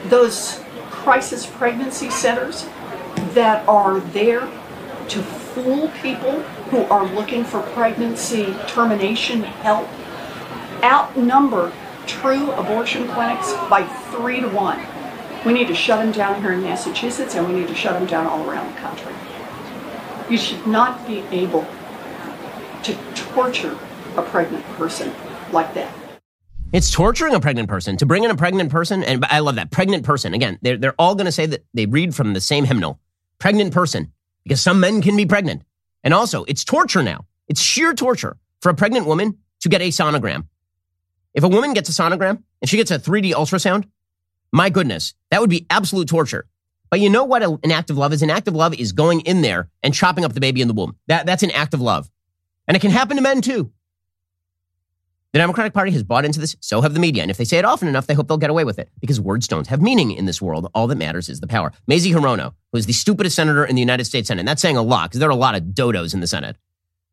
[0.05, 2.69] those crisis pregnancy centers
[3.35, 4.49] that are there
[5.09, 9.89] to fool people who are looking for pregnancy termination help
[10.85, 11.73] outnumber
[12.07, 14.79] true abortion clinics by three to one.
[15.47, 18.07] We need to shut them down here in Massachusetts and we need to shut them
[18.07, 19.13] down all around the country.
[20.29, 21.67] You should not be able
[22.83, 23.79] to torture
[24.17, 25.13] a pregnant person
[25.53, 25.93] like that.
[26.73, 29.03] It's torturing a pregnant person to bring in a pregnant person.
[29.03, 29.71] And I love that.
[29.71, 30.35] Pregnant person.
[30.35, 33.01] Again, they're, they're all going to say that they read from the same hymnal.
[33.39, 34.13] Pregnant person,
[34.45, 35.63] because some men can be pregnant.
[36.05, 37.25] And also, it's torture now.
[37.49, 40.47] It's sheer torture for a pregnant woman to get a sonogram.
[41.33, 43.85] If a woman gets a sonogram and she gets a 3D ultrasound,
[44.53, 46.47] my goodness, that would be absolute torture.
[46.91, 48.23] But you know what an act of love is?
[48.23, 50.75] An act of love is going in there and chopping up the baby in the
[50.75, 50.97] womb.
[51.07, 52.11] That, that's an act of love.
[52.67, 53.73] And it can happen to men too.
[55.33, 57.21] The Democratic Party has bought into this, so have the media.
[57.21, 59.21] And if they say it often enough, they hope they'll get away with it because
[59.21, 60.71] words don't have meaning in this world.
[60.75, 61.71] All that matters is the power.
[61.87, 64.79] Mazie Hirono, who is the stupidest senator in the United States Senate, and that's saying
[64.79, 66.57] a lot because there are a lot of dodos in the Senate.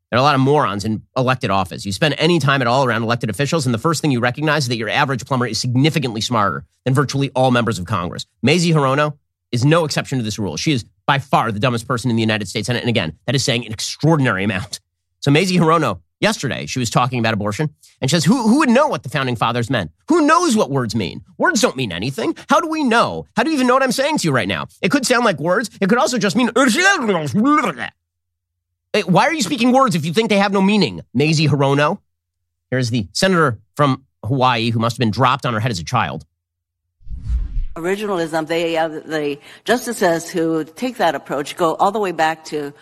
[0.10, 1.86] There are a lot of morons in elected office.
[1.86, 4.64] You spend any time at all around elected officials, and the first thing you recognize
[4.64, 8.26] is that your average plumber is significantly smarter than virtually all members of Congress.
[8.44, 9.18] Mazie Hirono
[9.52, 10.58] is no exception to this rule.
[10.58, 12.82] She is by far the dumbest person in the United States Senate.
[12.82, 14.80] And again, that is saying an extraordinary amount.
[15.20, 18.70] So Mazie Hirono Yesterday, she was talking about abortion and she says, who, who would
[18.70, 19.92] know what the founding fathers meant?
[20.08, 21.22] Who knows what words mean?
[21.38, 22.36] Words don't mean anything.
[22.50, 23.28] How do we know?
[23.36, 24.68] How do you even know what I'm saying to you right now?
[24.82, 25.70] It could sound like words.
[25.82, 26.50] It could also just mean.
[29.04, 31.02] Why are you speaking words if you think they have no meaning?
[31.14, 32.00] Mazie Hirono.
[32.72, 35.84] Here's the senator from Hawaii who must have been dropped on her head as a
[35.84, 36.26] child.
[37.76, 42.74] Originalism, they, uh, the justices who take that approach go all the way back to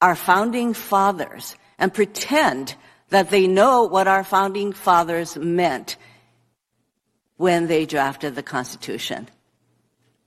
[0.00, 2.74] our founding fathers and pretend
[3.10, 5.96] that they know what our founding fathers meant
[7.36, 9.28] when they drafted the Constitution.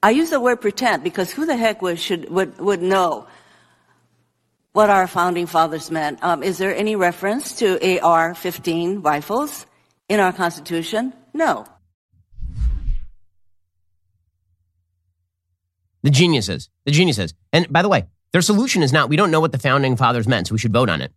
[0.01, 3.27] I use the word pretend because who the heck should, would, would know
[4.77, 6.23] what our founding fathers meant?
[6.23, 9.65] Um, is there any reference to AR 15 rifles
[10.07, 11.13] in our Constitution?
[11.33, 11.65] No.
[16.03, 17.33] The geniuses, the geniuses.
[17.51, 20.27] And by the way, their solution is not we don't know what the founding fathers
[20.27, 21.11] meant, so we should vote on it.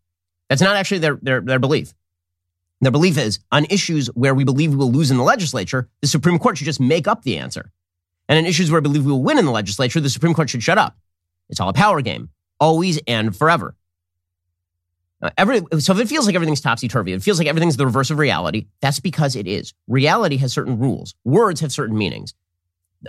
[0.48, 1.92] That's not actually their, their, their belief.
[2.80, 6.08] Their belief is on issues where we believe we will lose in the legislature, the
[6.08, 7.70] Supreme Court should just make up the answer.
[8.26, 10.48] And in issues where we believe we will win in the legislature, the Supreme Court
[10.48, 10.96] should shut up.
[11.50, 13.74] It's all a power game, always and forever.
[15.36, 18.10] Every, so if it feels like everything's topsy turvy, it feels like everything's the reverse
[18.10, 19.74] of reality, that's because it is.
[19.86, 22.34] Reality has certain rules, words have certain meanings.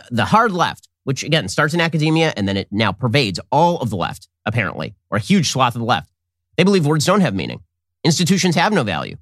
[0.09, 3.89] The hard left, which again starts in academia and then it now pervades all of
[3.89, 6.11] the left, apparently, or a huge swath of the left,
[6.57, 7.61] they believe words don't have meaning.
[8.03, 9.15] Institutions have no value.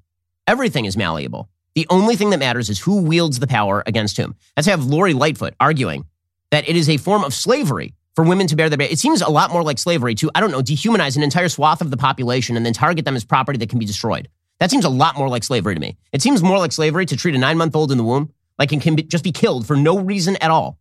[0.46, 1.48] Everything is malleable.
[1.74, 4.34] The only thing that matters is who wields the power against whom.
[4.56, 6.06] That's have Lori Lightfoot arguing
[6.50, 8.92] that it is a form of slavery for women to bear their baby.
[8.92, 11.80] It seems a lot more like slavery to, I don't know, dehumanize an entire swath
[11.80, 14.28] of the population and then target them as property that can be destroyed.
[14.58, 15.96] That seems a lot more like slavery to me.
[16.12, 18.72] It seems more like slavery to treat a nine month old in the womb like
[18.72, 20.78] it can be, just be killed for no reason at all,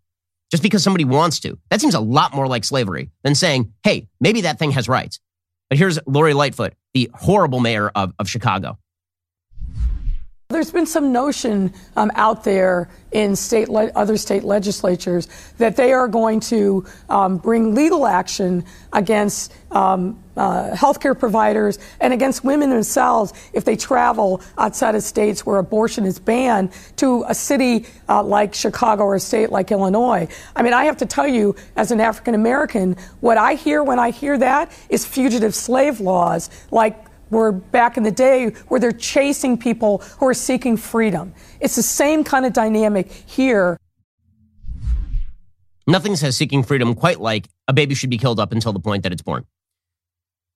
[0.52, 1.58] just because somebody wants to.
[1.70, 5.20] That seems a lot more like slavery than saying, hey, maybe that thing has rights.
[5.70, 8.78] But here's Lori Lightfoot, the horrible mayor of, of Chicago.
[10.60, 15.94] There's been some notion um, out there in state le- other state legislatures that they
[15.94, 22.70] are going to um, bring legal action against um, uh, healthcare providers and against women
[22.70, 28.22] themselves if they travel outside of states where abortion is banned to a city uh,
[28.22, 30.28] like Chicago or a state like Illinois.
[30.58, 33.98] I mean, I have to tell you, as an African American, what I hear when
[33.98, 38.92] I hear that is fugitive slave laws like were back in the day where they're
[38.92, 41.34] chasing people who are seeking freedom.
[41.60, 43.78] It's the same kind of dynamic here.
[45.88, 49.04] Nothing says seeking freedom quite like a baby should be killed up until the point
[49.04, 49.46] that it's born.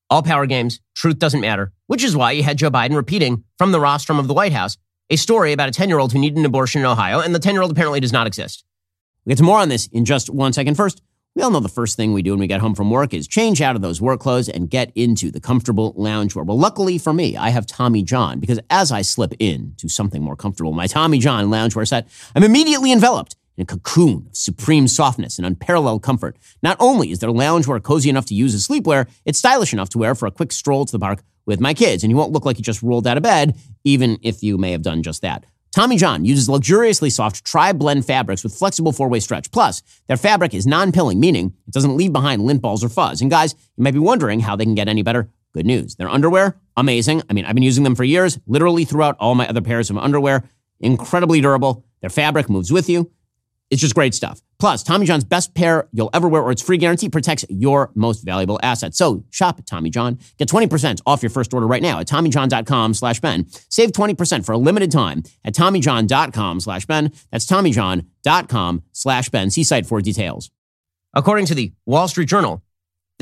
[0.10, 3.72] All power games, truth doesn't matter, which is why you had Joe Biden repeating from
[3.72, 4.78] the rostrum of the White House
[5.10, 7.40] a story about a 10 year old who needed an abortion in Ohio, and the
[7.40, 8.64] 10 year old apparently does not exist.
[9.26, 10.76] We'll get to more on this in just one second.
[10.76, 11.02] First,
[11.36, 13.28] we all know the first thing we do when we get home from work is
[13.28, 16.46] change out of those work clothes and get into the comfortable loungewear.
[16.46, 20.22] Well, luckily for me, I have Tommy John because as I slip in to something
[20.22, 24.88] more comfortable, my Tommy John loungewear set, I'm immediately enveloped in a cocoon of supreme
[24.88, 26.38] softness and unparalleled comfort.
[26.62, 29.98] Not only is their loungewear cozy enough to use as sleepwear, it's stylish enough to
[29.98, 32.46] wear for a quick stroll to the park with my kids, and you won't look
[32.46, 35.46] like you just rolled out of bed, even if you may have done just that.
[35.74, 39.50] Tommy John uses luxuriously soft tri-blend fabrics with flexible four-way stretch.
[39.52, 43.22] Plus, their fabric is non-pilling, meaning it doesn't leave behind lint balls or fuzz.
[43.22, 45.32] And guys, you might be wondering how they can get any better.
[45.52, 45.96] Good news.
[45.96, 47.24] Their underwear, amazing.
[47.28, 49.98] I mean, I've been using them for years, literally throughout all my other pairs of
[49.98, 50.44] underwear.
[50.80, 51.84] Incredibly durable.
[52.02, 53.12] Their fabric moves with you.
[53.72, 54.42] It's just great stuff.
[54.64, 58.22] Plus, Tommy John's best pair you'll ever wear or its free guarantee protects your most
[58.22, 58.96] valuable asset.
[58.96, 60.18] So shop Tommy John.
[60.38, 63.46] Get 20% off your first order right now at TommyJohn.com slash Ben.
[63.68, 67.12] Save 20% for a limited time at TommyJohn.com slash Ben.
[67.30, 69.50] That's TommyJohn.com slash Ben.
[69.50, 70.50] See site for details.
[71.14, 72.63] According to the Wall Street Journal,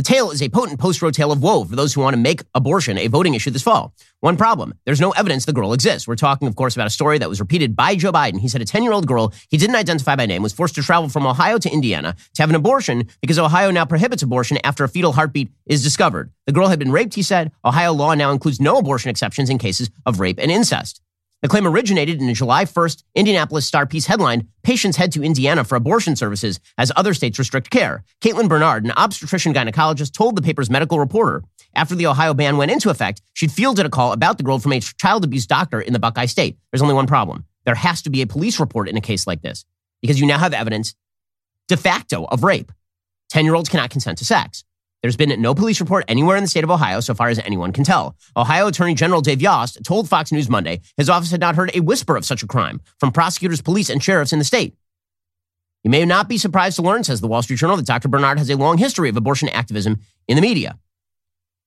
[0.02, 2.42] the tale is a potent post-Roe tale of woe for those who want to make
[2.56, 3.94] abortion a voting issue this fall.
[4.22, 6.08] One problem, there's no evidence the girl exists.
[6.08, 8.40] We're talking, of course, about a story that was repeated by Joe Biden.
[8.40, 11.28] He said a 10-year-old girl he didn't identify by name was forced to travel from
[11.28, 15.12] Ohio to Indiana to have an abortion because Ohio now prohibits abortion after a fetal
[15.12, 16.32] heartbeat is discovered.
[16.48, 17.52] The girl had been raped, he said.
[17.64, 21.00] Ohio law now includes no abortion exceptions in cases of rape and incest.
[21.42, 25.64] The claim originated in a July 1st Indianapolis Star piece headline Patients head to Indiana
[25.64, 28.04] for abortion services as other states restrict care.
[28.22, 32.72] Caitlin Bernard, an obstetrician gynecologist, told the paper's medical reporter after the Ohio ban went
[32.72, 35.94] into effect, she'd fielded a call about the girl from a child abuse doctor in
[35.94, 36.58] the Buckeye State.
[36.72, 37.46] There's only one problem.
[37.66, 39.66] There has to be a police report in a case like this
[40.02, 40.96] because you now have evidence
[41.68, 42.72] de facto of rape.
[43.30, 44.64] 10 year olds cannot consent to sex.
[45.02, 47.72] There's been no police report anywhere in the state of Ohio so far as anyone
[47.72, 48.16] can tell.
[48.38, 51.80] Ohio Attorney General Dave Yost told Fox News Monday his office had not heard a
[51.80, 54.76] whisper of such a crime from prosecutors, police, and sheriffs in the state.
[55.84, 58.08] You may not be surprised to learn, says the Wall Street Journal, that Dr.
[58.08, 60.78] Bernard has a long history of abortion activism in the media.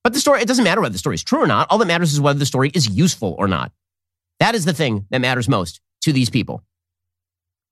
[0.05, 1.67] But the story, it doesn't matter whether the story is true or not.
[1.69, 3.71] All that matters is whether the story is useful or not.
[4.39, 6.63] That is the thing that matters most to these people.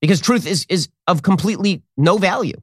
[0.00, 2.60] Because truth is, is of completely no value.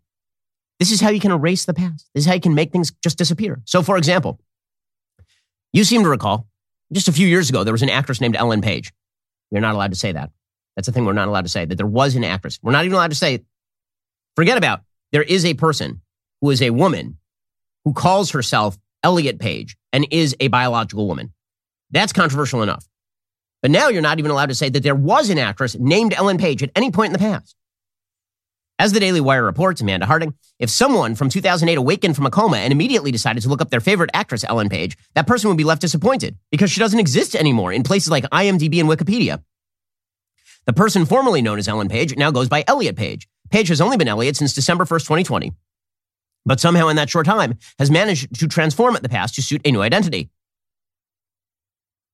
[0.82, 2.10] This is how you can erase the past.
[2.15, 3.62] This is how you can make things just disappear.
[3.65, 4.39] So, for example,
[5.74, 6.48] you seem to recall
[6.91, 8.91] just a few years ago, there was an actress named Ellen Page.
[9.52, 10.32] We're not allowed to say that.
[10.76, 12.58] That's the thing we're not allowed to say, that there was an actress.
[12.63, 13.41] We're not even allowed to say,
[14.36, 16.02] forget about, there is a person
[16.41, 17.20] who is a woman
[17.86, 21.32] who calls herself Elliot Page and is a biological woman.
[21.91, 22.88] That's controversial enough.
[23.62, 26.39] But now you're not even allowed to say that there was an actress named Ellen
[26.39, 27.56] Page at any point in the past.
[28.82, 32.58] As the Daily Wire reports, Amanda Harding, if someone from 2008 awakened from a coma
[32.58, 35.63] and immediately decided to look up their favorite actress, Ellen Page, that person would be
[35.63, 39.44] left disappointed because she doesn't exist anymore in places like IMDb and Wikipedia.
[40.65, 43.30] The person formerly known as Ellen Page now goes by Elliot Page.
[43.52, 45.52] Page has only been Elliot since December 1st, 2020,
[46.48, 49.72] but somehow in that short time has managed to transform the past to suit a
[49.72, 50.32] new identity.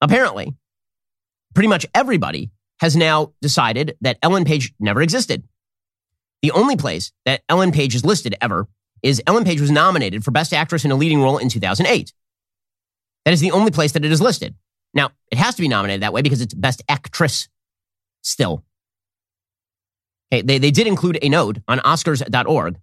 [0.01, 0.53] Apparently,
[1.53, 2.51] pretty much everybody
[2.81, 5.43] has now decided that Ellen Page never existed.
[6.41, 8.67] The only place that Ellen Page is listed ever
[9.01, 12.13] is Ellen Page was nominated for Best Actress in a Leading Role in 2008.
[13.25, 14.55] That is the only place that it is listed.
[14.93, 17.49] Now, it has to be nominated that way because it's Best Actress
[18.21, 18.63] still.
[20.31, 22.79] Okay, they, they did include a note on Oscars.org.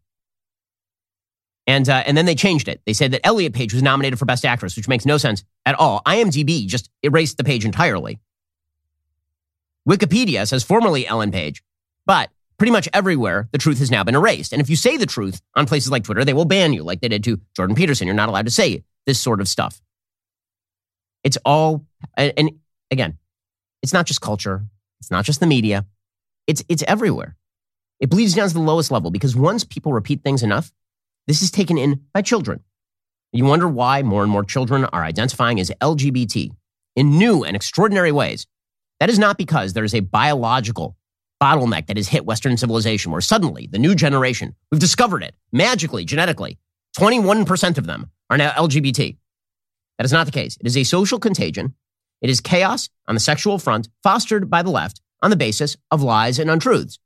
[1.66, 2.82] And, uh, and then they changed it.
[2.84, 5.78] They said that Elliot Page was nominated for Best Actress, which makes no sense at
[5.78, 6.02] all.
[6.06, 8.20] IMDb just erased the page entirely.
[9.88, 11.62] Wikipedia says formerly Ellen Page,
[12.06, 14.52] but pretty much everywhere, the truth has now been erased.
[14.52, 17.00] And if you say the truth on places like Twitter, they will ban you, like
[17.00, 18.06] they did to Jordan Peterson.
[18.06, 19.80] You're not allowed to say this sort of stuff.
[21.22, 21.86] It's all,
[22.16, 22.50] and
[22.90, 23.18] again,
[23.82, 24.64] it's not just culture,
[25.00, 25.86] it's not just the media,
[26.46, 27.36] it's, it's everywhere.
[28.00, 30.72] It bleeds down to the lowest level because once people repeat things enough,
[31.26, 32.62] this is taken in by children.
[33.32, 36.50] You wonder why more and more children are identifying as LGBT
[36.94, 38.46] in new and extraordinary ways.
[39.00, 40.96] That is not because there is a biological
[41.42, 46.04] bottleneck that has hit Western civilization, where suddenly the new generation, we've discovered it magically,
[46.04, 46.58] genetically,
[46.98, 49.16] 21% of them are now LGBT.
[49.98, 50.56] That is not the case.
[50.60, 51.74] It is a social contagion.
[52.20, 56.02] It is chaos on the sexual front, fostered by the left on the basis of
[56.02, 56.98] lies and untruths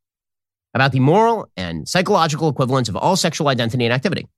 [0.75, 4.29] about the moral and psychological equivalence of all sexual identity and activity.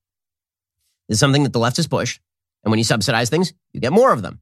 [1.09, 2.21] This is something that the left has pushed.
[2.63, 4.41] And when you subsidize things, you get more of them.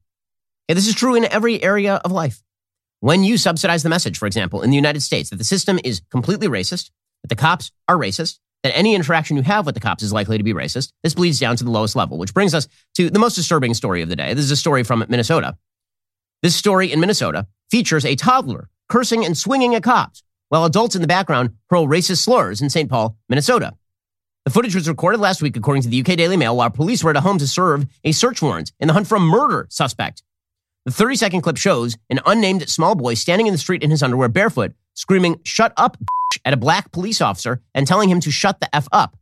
[0.69, 2.43] Okay, this is true in every area of life.
[3.01, 6.01] When you subsidize the message, for example, in the United States, that the system is
[6.11, 6.91] completely racist,
[7.23, 10.37] that the cops are racist, that any interaction you have with the cops is likely
[10.37, 13.19] to be racist, this bleeds down to the lowest level, which brings us to the
[13.19, 14.33] most disturbing story of the day.
[14.33, 15.57] This is a story from Minnesota.
[16.43, 21.01] This story in Minnesota features a toddler cursing and swinging at cops, while adults in
[21.01, 22.89] the background hurl racist slurs in St.
[22.89, 23.75] Paul, Minnesota.
[24.43, 27.11] The footage was recorded last week, according to the UK Daily Mail, while police were
[27.11, 30.23] at a home to serve a search warrant in the hunt for a murder suspect.
[30.85, 34.01] The 30 second clip shows an unnamed small boy standing in the street in his
[34.01, 35.97] underwear barefoot, screaming, Shut up,
[36.45, 39.17] at a black police officer and telling him to shut the F up.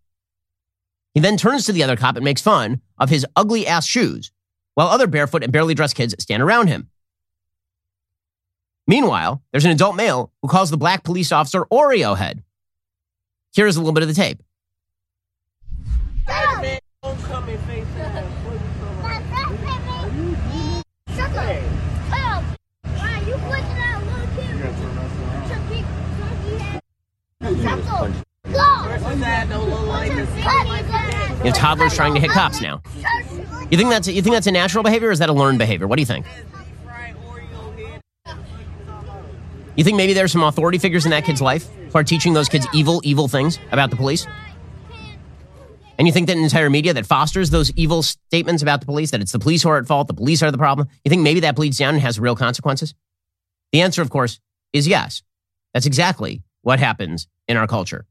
[1.14, 4.32] He then turns to the other cop and makes fun of his ugly ass shoes,
[4.76, 6.89] while other barefoot and barely dressed kids stand around him.
[8.86, 12.43] Meanwhile, there's an adult male who calls the black police officer Oreo head.
[13.55, 14.41] Here's a little bit of the tape.
[31.47, 32.81] You have toddlers trying to hit cops now.
[33.69, 35.88] You think that's you think that's a natural behavior or is that a learned behavior?
[35.88, 36.25] What do you think?
[39.75, 42.49] You think maybe there's some authority figures in that kid's life who are teaching those
[42.49, 44.25] kids evil, evil things about the police?
[45.99, 49.21] And you think that entire media that fosters those evil statements about the police, that
[49.21, 51.39] it's the police who are at fault, the police are the problem, you think maybe
[51.41, 52.93] that bleeds down and has real consequences?
[53.71, 54.39] The answer, of course,
[54.73, 55.21] is yes.
[55.73, 58.05] That's exactly what happens in our culture.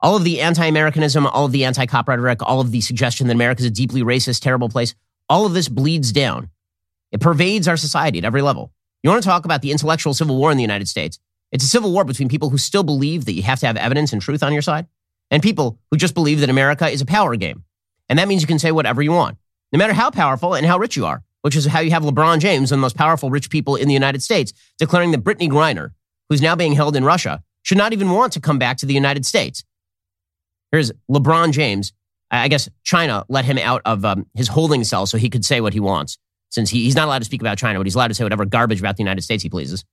[0.00, 3.26] All of the anti Americanism, all of the anti cop rhetoric, all of the suggestion
[3.26, 4.94] that America is a deeply racist, terrible place,
[5.30, 6.50] all of this bleeds down.
[7.10, 8.70] It pervades our society at every level.
[9.02, 11.18] You want to talk about the intellectual civil war in the United States?
[11.52, 14.12] It's a civil war between people who still believe that you have to have evidence
[14.12, 14.86] and truth on your side
[15.30, 17.64] and people who just believe that America is a power game.
[18.10, 19.38] And that means you can say whatever you want,
[19.72, 22.40] no matter how powerful and how rich you are, which is how you have LeBron
[22.40, 25.48] James, one of the most powerful rich people in the United States, declaring that Brittney
[25.48, 25.92] Griner,
[26.28, 28.94] who's now being held in Russia, should not even want to come back to the
[28.94, 29.64] United States.
[30.70, 31.92] Here's LeBron James.
[32.30, 35.60] I guess China let him out of um, his holding cell so he could say
[35.60, 36.18] what he wants,
[36.50, 38.44] since he, he's not allowed to speak about China, but he's allowed to say whatever
[38.44, 39.84] garbage about the United States he pleases.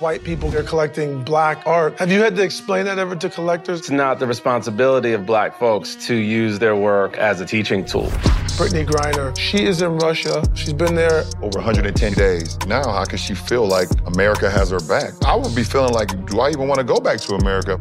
[0.00, 1.98] White people are collecting black art.
[1.98, 3.80] Have you had to explain that ever to collectors?
[3.80, 8.06] It's not the responsibility of black folks to use their work as a teaching tool.
[8.54, 10.44] Brittney Griner, she is in Russia.
[10.54, 12.56] She's been there over 110 days.
[12.68, 15.14] Now, how can she feel like America has her back?
[15.26, 17.80] I would be feeling like, do I even want to go back to America?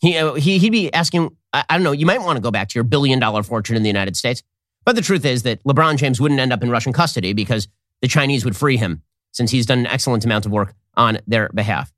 [0.00, 2.50] He, uh, he, he'd be asking, I, I don't know, you might want to go
[2.50, 4.42] back to your billion dollar fortune in the United States.
[4.84, 7.68] But the truth is that LeBron James wouldn't end up in Russian custody because
[8.02, 9.02] the Chinese would free him
[9.32, 11.92] since he's done an excellent amount of work on their behalf.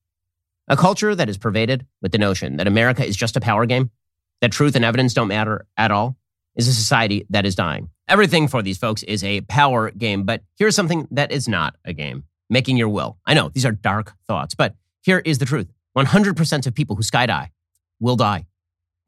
[0.68, 3.91] A culture that is pervaded with the notion that America is just a power game,
[4.41, 6.16] that truth and evidence don't matter at all,
[6.57, 7.91] is a society that is dying.
[8.09, 11.93] Everything for these folks is a power game, but here's something that is not a
[11.93, 13.16] game making your will.
[13.24, 17.03] I know these are dark thoughts, but here is the truth 100% of people who
[17.03, 17.49] skydive
[18.01, 18.47] will die.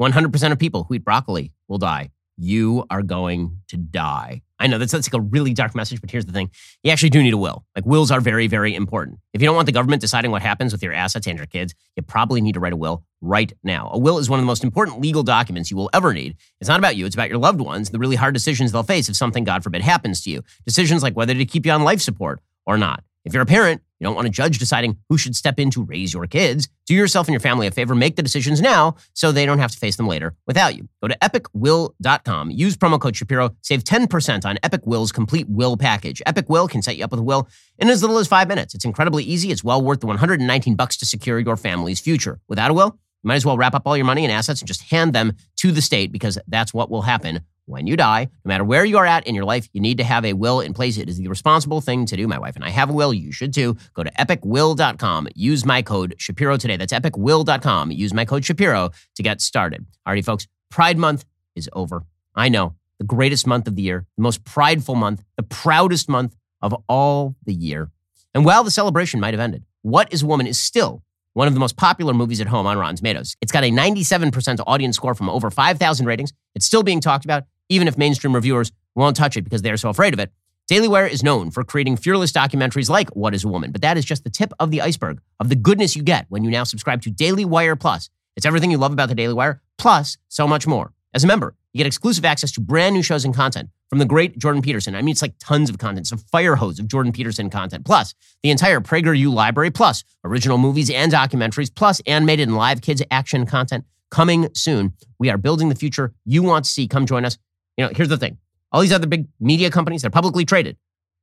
[0.00, 2.10] 100% of people who eat broccoli will die.
[2.36, 4.42] You are going to die.
[4.62, 6.50] I know that's, like a really dark message, but here's the thing.
[6.84, 7.64] You actually do need a will.
[7.74, 9.18] Like wills are very, very important.
[9.32, 11.74] If you don't want the government deciding what happens with your assets and your kids,
[11.96, 13.90] you probably need to write a will right now.
[13.92, 16.36] A will is one of the most important legal documents you will ever need.
[16.60, 19.08] It's not about you, it's about your loved ones, the really hard decisions they'll face
[19.08, 20.42] if something, God forbid, happens to you.
[20.64, 23.02] Decisions like whether to keep you on life support or not.
[23.24, 25.84] If you're a parent, you don't want a judge deciding who should step in to
[25.84, 26.68] raise your kids.
[26.86, 29.70] Do yourself and your family a favor, make the decisions now so they don't have
[29.70, 30.88] to face them later without you.
[31.00, 36.20] Go to epicwill.com, use promo code Shapiro, save 10% on Epic Will's complete will package.
[36.26, 37.48] Epic Will can set you up with a will
[37.78, 38.74] in as little as five minutes.
[38.74, 39.52] It's incredibly easy.
[39.52, 42.40] It's well worth the 119 bucks to secure your family's future.
[42.48, 44.66] Without a will, you might as well wrap up all your money and assets and
[44.66, 48.48] just hand them to the state because that's what will happen when you die, no
[48.48, 50.74] matter where you are at in your life, you need to have a will in
[50.74, 50.98] place.
[50.98, 52.26] It is the responsible thing to do.
[52.26, 53.14] My wife and I have a will.
[53.14, 53.76] You should too.
[53.94, 55.28] Go to epicwill.com.
[55.34, 56.76] Use my code Shapiro today.
[56.76, 57.90] That's epicwill.com.
[57.92, 59.86] Use my code Shapiro to get started.
[60.06, 60.46] Alrighty, folks.
[60.70, 62.04] Pride month is over.
[62.34, 66.36] I know the greatest month of the year, the most prideful month, the proudest month
[66.60, 67.90] of all the year.
[68.34, 71.02] And while the celebration might have ended, What is Woman is still
[71.34, 73.36] one of the most popular movies at home on Rotten Tomatoes.
[73.40, 76.32] It's got a 97% audience score from over 5,000 ratings.
[76.54, 79.88] It's still being talked about, even if mainstream reviewers won't touch it because they're so
[79.88, 80.30] afraid of it.
[80.68, 83.96] Daily Wire is known for creating fearless documentaries like What is a Woman, but that
[83.96, 86.64] is just the tip of the iceberg of the goodness you get when you now
[86.64, 88.10] subscribe to Daily Wire Plus.
[88.36, 90.92] It's everything you love about the Daily Wire, plus so much more.
[91.14, 94.04] As a member, you get exclusive access to brand new shows and content from the
[94.04, 94.94] great Jordan Peterson.
[94.94, 96.10] I mean, it's like tons of content.
[96.10, 100.58] It's a fire hose of Jordan Peterson content, plus the entire PragerU library, plus original
[100.58, 104.92] movies and documentaries, plus animated and live kids action content coming soon.
[105.18, 106.86] We are building the future you want to see.
[106.86, 107.36] Come join us.
[107.76, 108.38] You know, here's the thing.
[108.70, 110.76] All these other big media companies, they're publicly traded.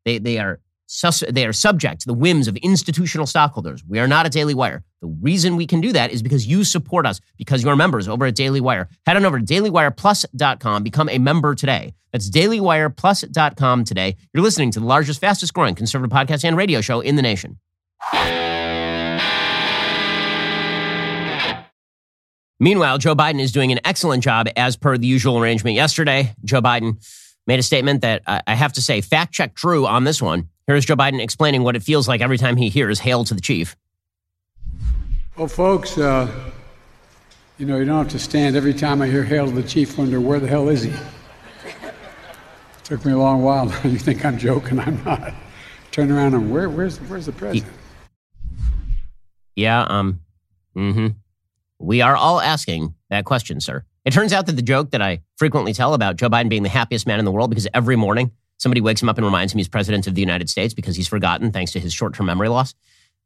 [0.05, 3.83] They, they are sus- they are subject to the whims of institutional stockholders.
[3.87, 4.83] We are not a Daily Wire.
[5.01, 8.25] The reason we can do that is because you support us, because you're members over
[8.25, 8.89] at Daily Wire.
[9.05, 11.93] Head on over to dailywireplus.com, become a member today.
[12.11, 14.17] That's dailywireplus.com today.
[14.33, 17.59] You're listening to the largest, fastest growing conservative podcast and radio show in the nation.
[22.59, 26.33] Meanwhile, Joe Biden is doing an excellent job as per the usual arrangement yesterday.
[26.43, 26.97] Joe Biden
[27.47, 30.49] made a statement that I have to say, fact check true on this one.
[30.67, 33.41] Here's Joe Biden explaining what it feels like every time he hears Hail to the
[33.41, 33.75] Chief.
[35.37, 36.29] Well, folks, uh,
[37.57, 39.97] you know, you don't have to stand every time I hear Hail to the Chief,
[39.97, 40.93] wonder where the hell is he?
[42.83, 43.65] Took me a long while.
[43.85, 44.79] you think I'm joking?
[44.79, 45.33] I'm not.
[45.91, 47.71] Turn around and where, where's, where's the president?
[49.55, 50.19] Yeah, um,
[50.75, 51.07] mm-hmm.
[51.79, 53.83] We are all asking that question, sir.
[54.05, 56.69] It turns out that the joke that I frequently tell about Joe Biden being the
[56.69, 59.57] happiest man in the world because every morning somebody wakes him up and reminds him
[59.57, 62.75] he's president of the United States because he's forgotten thanks to his short-term memory loss.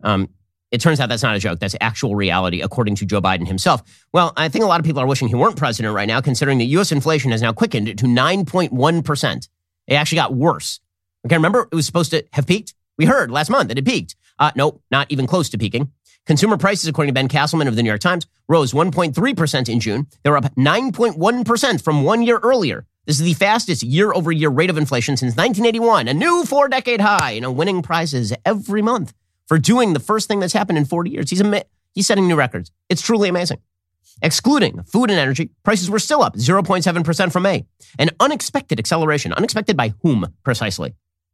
[0.04, 0.30] Um,
[0.72, 1.60] it turns out that's not a joke.
[1.60, 3.84] That's actual reality, according to Joe Biden himself.
[4.12, 6.58] Well, I think a lot of people are wishing he weren't president right now, considering
[6.58, 6.92] that U.S.
[6.92, 9.50] inflation has now quickened to 9.1%.
[9.88, 10.80] It actually got worse.
[11.26, 12.74] Okay, remember it was supposed to have peaked?
[12.98, 14.16] We heard last month that it peaked.
[14.40, 15.92] Uh, nope, not even close to peaking.
[16.26, 20.08] Consumer prices, according to Ben Casselman of the New York Times, rose 1.3% in June.
[20.24, 22.86] They were up 9.1% from one year earlier.
[23.06, 26.70] This is the fastest year over year rate of inflation since 1981, a new four
[26.70, 29.14] decade high, you know, winning prizes every month
[29.48, 31.30] for doing the first thing that's happened in 40 years.
[31.30, 31.44] He's,
[31.94, 32.72] he's setting new records.
[32.88, 33.58] It's truly amazing.
[34.22, 37.66] Excluding food and energy, prices were still up 0.7% from May.
[38.00, 39.34] An unexpected acceleration.
[39.34, 40.94] Unexpected by whom, precisely?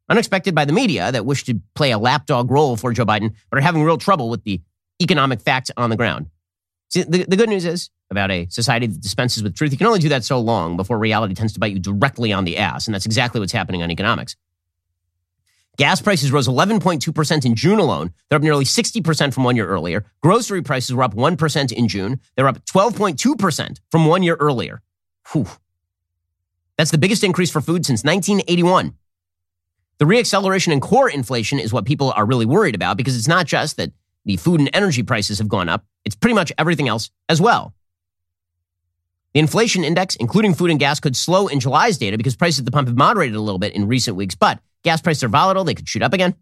[0.10, 3.60] Unexpected by the media that wish to play a lapdog role for Joe Biden, but
[3.60, 4.60] are having real trouble with the
[5.02, 6.28] economic facts on the ground.
[6.89, 9.88] See, the, the good news is about a society that dispenses with truth, you can
[9.88, 12.88] only do that so long before reality tends to bite you directly on the ass.
[12.88, 14.36] And that's exactly what's happening on economics.
[15.78, 18.12] Gas prices rose 11.2% in June alone.
[18.28, 20.06] They're up nearly 60% from one year earlier.
[20.22, 22.20] Grocery prices were up 1% in June.
[22.36, 24.82] They're up 12.2% from one year earlier.
[25.32, 25.47] Whew.
[26.78, 28.93] That's the biggest increase for food since 1981.
[30.00, 33.45] The reacceleration in core inflation is what people are really worried about because it's not
[33.45, 33.91] just that
[34.26, 37.74] the food and energy prices have gone up, it's pretty much everything else as well.
[39.34, 42.65] The inflation index, including food and gas, could slow in July's data because prices at
[42.65, 45.63] the pump have moderated a little bit in recent weeks, but gas prices are volatile.
[45.63, 46.36] They could shoot up again.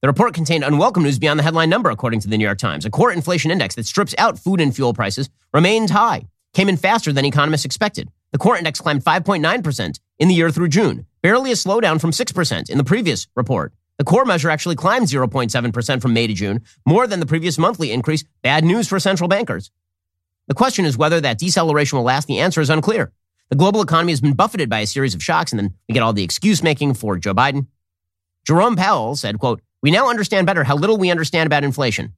[0.00, 2.86] The report contained unwelcome news beyond the headline number, according to the New York Times.
[2.86, 6.22] A core inflation index that strips out food and fuel prices remains high,
[6.54, 8.10] came in faster than economists expected.
[8.30, 12.70] The core index climbed 5.9% in the year through June, barely a slowdown from 6%
[12.70, 13.72] in the previous report.
[13.98, 17.90] The core measure actually climbed 0.7% from May to June, more than the previous monthly
[17.90, 18.24] increase.
[18.42, 19.72] Bad news for central bankers.
[20.46, 22.28] The question is whether that deceleration will last.
[22.28, 23.12] The answer is unclear.
[23.50, 26.02] The global economy has been buffeted by a series of shocks, and then we get
[26.02, 27.66] all the excuse making for Joe Biden.
[28.44, 32.14] Jerome Powell said, quote, We now understand better how little we understand about inflation.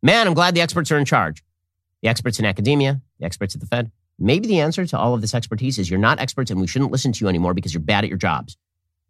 [0.00, 1.42] Man, I'm glad the experts are in charge.
[2.02, 3.90] The experts in academia, the experts at the Fed.
[4.18, 6.92] Maybe the answer to all of this expertise is you're not experts and we shouldn't
[6.92, 8.56] listen to you anymore because you're bad at your jobs.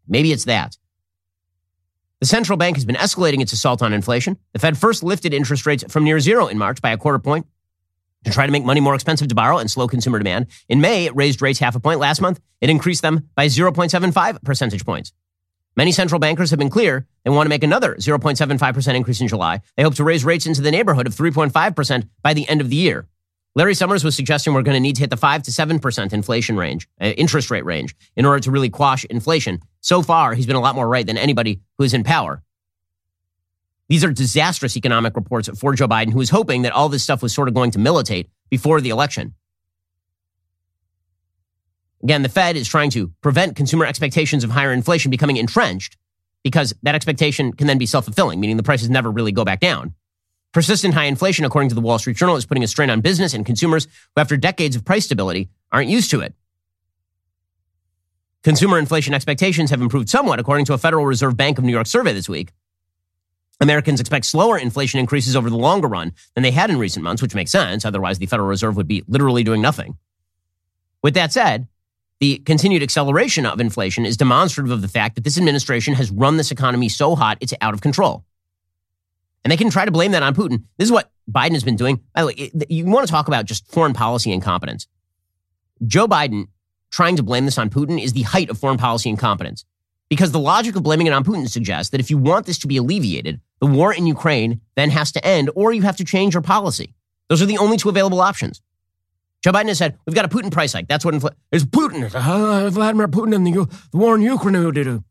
[0.08, 0.76] Maybe it's that.
[2.22, 4.38] The central bank has been escalating its assault on inflation.
[4.52, 7.48] The Fed first lifted interest rates from near zero in March by a quarter point
[8.24, 10.46] to try to make money more expensive to borrow and slow consumer demand.
[10.68, 11.98] In May, it raised rates half a point.
[11.98, 15.12] Last month, it increased them by 0.75 percentage points.
[15.74, 19.60] Many central bankers have been clear they want to make another 0.75% increase in July.
[19.76, 22.76] They hope to raise rates into the neighborhood of 3.5% by the end of the
[22.76, 23.08] year.
[23.54, 26.56] Larry Summers was suggesting we're going to need to hit the 5 to 7% inflation
[26.56, 29.60] range, uh, interest rate range, in order to really quash inflation.
[29.80, 32.42] So far, he's been a lot more right than anybody who is in power.
[33.88, 37.22] These are disastrous economic reports for Joe Biden, who was hoping that all this stuff
[37.22, 39.34] was sort of going to militate before the election.
[42.02, 45.98] Again, the Fed is trying to prevent consumer expectations of higher inflation becoming entrenched
[46.42, 49.60] because that expectation can then be self fulfilling, meaning the prices never really go back
[49.60, 49.94] down.
[50.52, 53.32] Persistent high inflation, according to the Wall Street Journal, is putting a strain on business
[53.32, 56.34] and consumers who, after decades of price stability, aren't used to it.
[58.42, 61.86] Consumer inflation expectations have improved somewhat, according to a Federal Reserve Bank of New York
[61.86, 62.52] survey this week.
[63.60, 67.22] Americans expect slower inflation increases over the longer run than they had in recent months,
[67.22, 67.84] which makes sense.
[67.84, 69.96] Otherwise, the Federal Reserve would be literally doing nothing.
[71.02, 71.68] With that said,
[72.18, 76.36] the continued acceleration of inflation is demonstrative of the fact that this administration has run
[76.36, 78.24] this economy so hot it's out of control.
[79.44, 80.64] And they can try to blame that on Putin.
[80.78, 82.00] This is what Biden has been doing.
[82.14, 84.86] By the way, you want to talk about just foreign policy incompetence.
[85.84, 86.46] Joe Biden
[86.90, 89.64] trying to blame this on Putin is the height of foreign policy incompetence.
[90.08, 92.66] Because the logic of blaming it on Putin suggests that if you want this to
[92.66, 96.34] be alleviated, the war in Ukraine then has to end, or you have to change
[96.34, 96.94] your policy.
[97.28, 98.60] Those are the only two available options.
[99.42, 100.86] Joe Biden has said, we've got a Putin price hike.
[100.86, 105.02] That's what infl- is Putin, uh, Vladimir Putin and the, the war in Ukraine.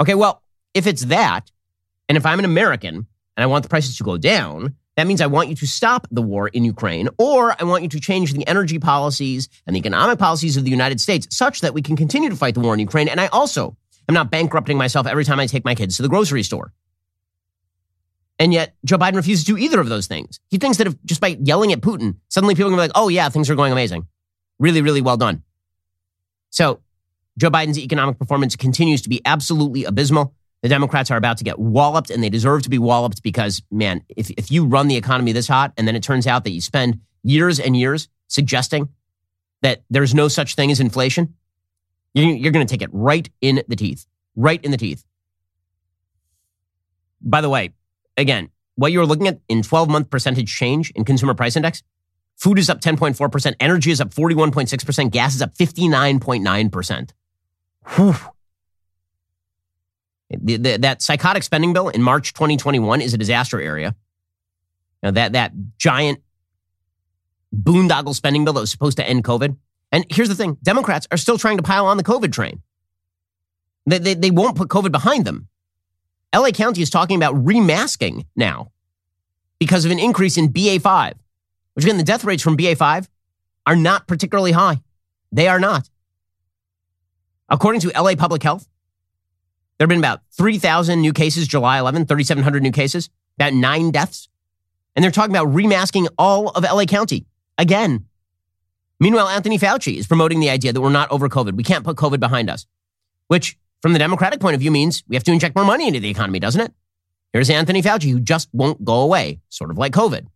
[0.00, 0.42] Okay, well,
[0.72, 1.52] if it's that,
[2.08, 3.06] and if I'm an American
[3.36, 6.06] and I want the prices to go down, that means I want you to stop
[6.10, 9.80] the war in Ukraine, or I want you to change the energy policies and the
[9.80, 12.74] economic policies of the United States such that we can continue to fight the war
[12.74, 13.08] in Ukraine.
[13.08, 13.76] And I also
[14.08, 16.72] am not bankrupting myself every time I take my kids to the grocery store.
[18.38, 20.40] And yet, Joe Biden refuses to do either of those things.
[20.48, 22.98] He thinks that if just by yelling at Putin, suddenly people are going to be
[22.98, 24.06] like, oh, yeah, things are going amazing.
[24.58, 25.42] Really, really well done.
[26.50, 26.80] So,
[27.38, 30.34] Joe Biden's economic performance continues to be absolutely abysmal.
[30.62, 34.02] The Democrats are about to get walloped, and they deserve to be walloped because, man,
[34.08, 36.60] if, if you run the economy this hot and then it turns out that you
[36.60, 38.88] spend years and years suggesting
[39.62, 41.34] that there's no such thing as inflation,
[42.14, 44.06] you're, you're going to take it right in the teeth,
[44.36, 45.04] right in the teeth.
[47.20, 47.72] By the way,
[48.16, 51.82] again, what you're looking at in 12 month percentage change in consumer price index,
[52.36, 57.10] food is up 10.4%, energy is up 41.6%, gas is up 59.9%.
[57.96, 58.14] Whew.
[60.40, 63.94] The, the, that psychotic spending bill in March 2021 is a disaster area.
[65.02, 66.20] Now that, that giant
[67.54, 69.56] boondoggle spending bill that was supposed to end COVID.
[69.90, 72.62] And here's the thing Democrats are still trying to pile on the COVID train.
[73.86, 75.48] They, they, they won't put COVID behind them.
[76.34, 78.72] LA County is talking about remasking now
[79.58, 81.14] because of an increase in BA5,
[81.74, 83.06] which again, the death rates from BA5
[83.66, 84.80] are not particularly high.
[85.30, 85.88] They are not.
[87.48, 88.66] According to LA Public Health,
[89.82, 94.28] there have been about 3,000 new cases July 11, 3,700 new cases, about nine deaths.
[94.94, 97.26] And they're talking about remasking all of LA County
[97.58, 98.06] again.
[99.00, 101.54] Meanwhile, Anthony Fauci is promoting the idea that we're not over COVID.
[101.54, 102.64] We can't put COVID behind us,
[103.26, 105.98] which from the Democratic point of view means we have to inject more money into
[105.98, 106.72] the economy, doesn't it?
[107.32, 110.28] Here's Anthony Fauci, who just won't go away, sort of like COVID.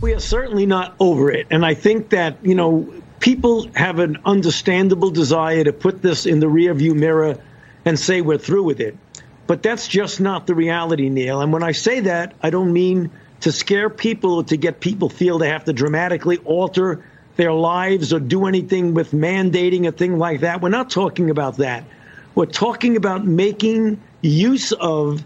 [0.00, 1.48] We are certainly not over it.
[1.50, 6.38] And I think that, you know, people have an understandable desire to put this in
[6.38, 7.36] the rearview mirror
[7.84, 8.96] and say we're through with it.
[9.46, 11.40] But that's just not the reality, Neil.
[11.40, 13.10] And when I say that, I don't mean
[13.40, 17.04] to scare people or to get people feel they have to dramatically alter
[17.36, 20.60] their lives or do anything with mandating a thing like that.
[20.60, 21.84] We're not talking about that.
[22.34, 25.24] We're talking about making use of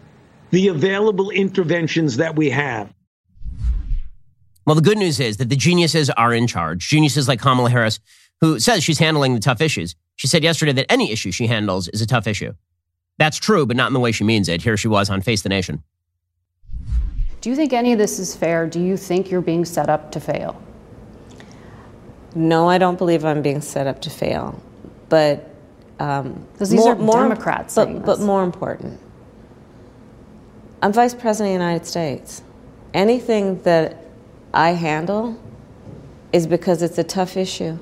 [0.51, 2.93] the available interventions that we have.
[4.67, 6.89] Well, the good news is that the geniuses are in charge.
[6.89, 8.01] Geniuses like Kamala Harris,
[8.41, 9.95] who says she's handling the tough issues.
[10.17, 12.55] She said yesterday that any issue she handles is a tough issue.
[13.19, 14.63] That's true, but not in the way she means it.
[14.63, 15.83] Here she was on Face the Nation.
[17.41, 18.67] Do you think any of this is fair?
[18.67, 20.61] Do you think you're being set up to fail?
[22.35, 24.61] No, I don't believe I'm being set up to fail.
[25.09, 25.49] But
[26.01, 28.99] um, because these more, are more, Democrats, but, but more important,
[30.83, 32.43] I'm Vice President of the United States.
[32.93, 34.07] Anything that
[34.53, 35.41] I handle
[36.33, 37.79] is because it's a tough issue.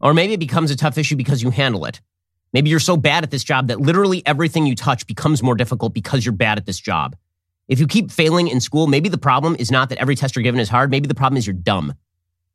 [0.00, 2.00] Or maybe it becomes a tough issue because you handle it.
[2.52, 5.94] Maybe you're so bad at this job that literally everything you touch becomes more difficult
[5.94, 7.16] because you're bad at this job.
[7.68, 10.42] If you keep failing in school, maybe the problem is not that every test you're
[10.42, 10.90] given is hard.
[10.90, 11.94] Maybe the problem is you're dumb.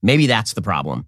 [0.02, 1.08] Maybe that's the problem.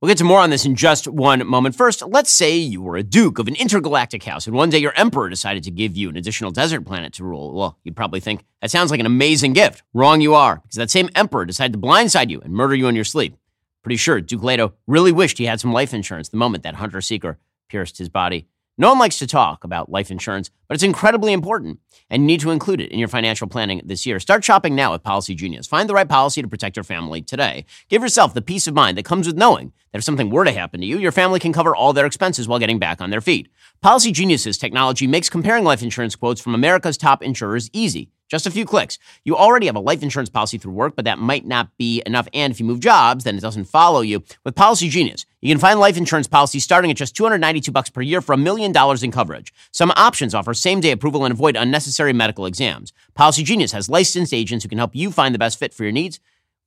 [0.00, 1.76] We'll get to more on this in just one moment.
[1.76, 4.92] First, let's say you were a duke of an intergalactic house, and one day your
[4.96, 7.54] emperor decided to give you an additional desert planet to rule.
[7.54, 9.84] Well, you'd probably think, that sounds like an amazing gift.
[9.94, 12.96] Wrong you are, because that same emperor decided to blindside you and murder you in
[12.96, 13.36] your sleep.
[13.82, 17.00] Pretty sure Duke Leto really wished he had some life insurance the moment that hunter
[17.00, 18.46] seeker pierced his body.
[18.78, 21.78] No one likes to talk about life insurance, but it's incredibly important,
[22.08, 24.18] and you need to include it in your financial planning this year.
[24.18, 25.68] Start shopping now with Policygenius.
[25.68, 27.66] Find the right policy to protect your family today.
[27.90, 30.52] Give yourself the peace of mind that comes with knowing that if something were to
[30.52, 33.20] happen to you, your family can cover all their expenses while getting back on their
[33.20, 33.50] feet.
[33.84, 38.10] Policygenius's technology makes comparing life insurance quotes from America's top insurers easy.
[38.32, 38.98] Just a few clicks.
[39.26, 42.26] You already have a life insurance policy through work, but that might not be enough.
[42.32, 44.24] And if you move jobs, then it doesn't follow you.
[44.42, 48.22] With Policygenius, you can find life insurance policies starting at just 292 bucks per year
[48.22, 49.52] for a million dollars in coverage.
[49.70, 52.94] Some options offer same-day approval and avoid unnecessary medical exams.
[53.14, 56.18] Policygenius has licensed agents who can help you find the best fit for your needs.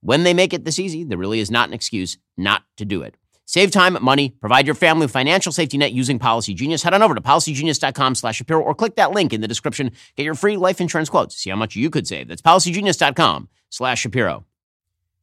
[0.01, 3.01] When they make it this easy, there really is not an excuse not to do
[3.01, 3.15] it.
[3.45, 6.83] Save time, money, provide your family with financial safety net using Policygenius.
[6.83, 9.91] Head on over to policygenius.com slash Shapiro or click that link in the description.
[10.15, 11.37] Get your free life insurance quotes.
[11.37, 12.27] See how much you could save.
[12.27, 14.45] That's policygenius.com slash Shapiro.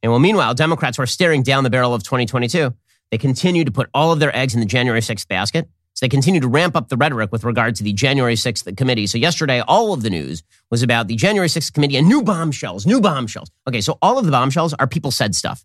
[0.01, 2.73] And well, meanwhile, Democrats are staring down the barrel of 2022.
[3.11, 5.69] They continue to put all of their eggs in the January 6th basket.
[5.93, 9.05] So they continue to ramp up the rhetoric with regard to the January 6th committee.
[9.05, 12.85] So yesterday, all of the news was about the January 6th committee and new bombshells,
[12.85, 13.51] new bombshells.
[13.67, 15.63] Okay, so all of the bombshells are people said stuff.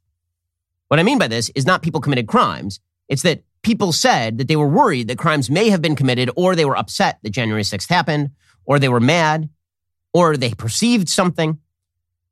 [0.88, 2.80] What I mean by this is not people committed crimes.
[3.08, 6.54] It's that people said that they were worried that crimes may have been committed or
[6.54, 8.30] they were upset that January 6th happened
[8.64, 9.48] or they were mad
[10.12, 11.58] or they perceived something.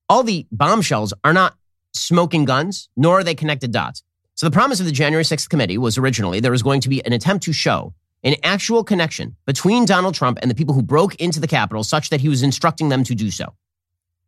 [0.08, 1.56] All the bombshells are not
[1.94, 4.02] smoking guns, nor are they connected dots.
[4.34, 7.04] So the promise of the January 6th committee was originally there was going to be
[7.04, 11.14] an attempt to show an actual connection between Donald Trump and the people who broke
[11.14, 13.54] into the Capitol such that he was instructing them to do so,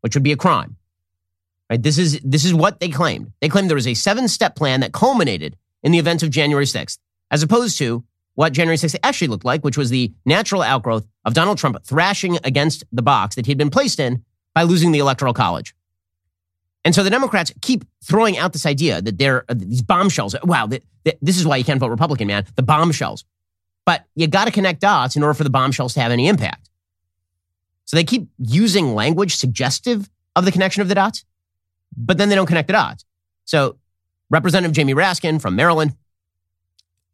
[0.01, 0.78] which would be a crime.
[1.71, 1.83] Right?
[1.83, 3.33] This is this is what they claimed.
[3.41, 6.99] They claimed there was a seven-step plan that culminated in the events of January 6th,
[7.31, 8.05] as opposed to
[8.35, 12.39] what January 6th actually looked like, which was the natural outgrowth of Donald Trump thrashing
[12.45, 15.75] against the box that he had been placed in by losing the Electoral College.
[16.85, 20.35] And so the Democrats keep throwing out this idea that there are uh, these bombshells.
[20.45, 22.47] Wow, this is why you can't vote Republican, man.
[22.55, 23.25] The bombshells.
[23.85, 26.71] But you got to connect dots in order for the bombshells to have any impact.
[27.87, 31.25] So they keep using language suggestive of the connection of the dots
[31.97, 33.05] but then they don't connect the dots.
[33.45, 33.79] So
[34.31, 35.97] Representative Jamie Raskin from Maryland,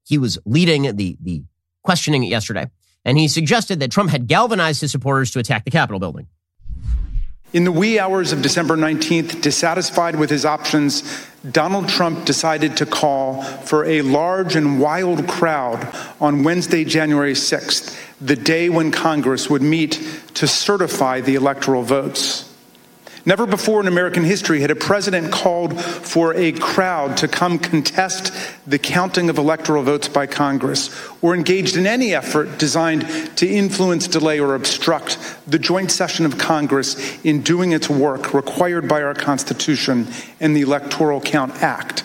[0.04, 1.42] he was leading the, the
[1.82, 2.68] questioning yesterday,
[3.04, 6.26] and he suggested that Trump had galvanized his supporters to attack the Capitol building.
[7.52, 11.04] In the wee hours of December 19th, dissatisfied with his options,
[11.52, 15.88] Donald Trump decided to call for a large and wild crowd
[16.20, 19.92] on Wednesday, January 6th, the day when Congress would meet
[20.34, 22.52] to certify the electoral votes.
[23.26, 28.30] Never before in American history had a president called for a crowd to come contest
[28.66, 34.06] the counting of electoral votes by Congress or engaged in any effort designed to influence,
[34.06, 39.14] delay, or obstruct the joint session of Congress in doing its work required by our
[39.14, 40.06] Constitution
[40.38, 42.04] and the Electoral Count Act.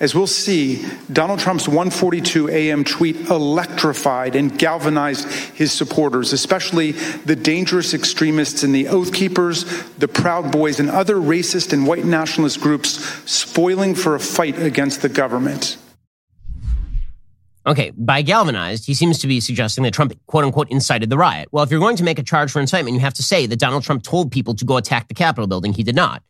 [0.00, 7.34] As we'll see, Donald Trump's 142 AM tweet electrified and galvanized his supporters, especially the
[7.34, 12.60] dangerous extremists in the Oath Keepers, the Proud Boys, and other racist and white nationalist
[12.60, 15.76] groups spoiling for a fight against the government.
[17.66, 21.48] Okay, by galvanized, he seems to be suggesting that Trump, quote unquote, incited the riot.
[21.50, 23.58] Well, if you're going to make a charge for incitement, you have to say that
[23.58, 25.72] Donald Trump told people to go attack the Capitol building.
[25.72, 26.22] He did not.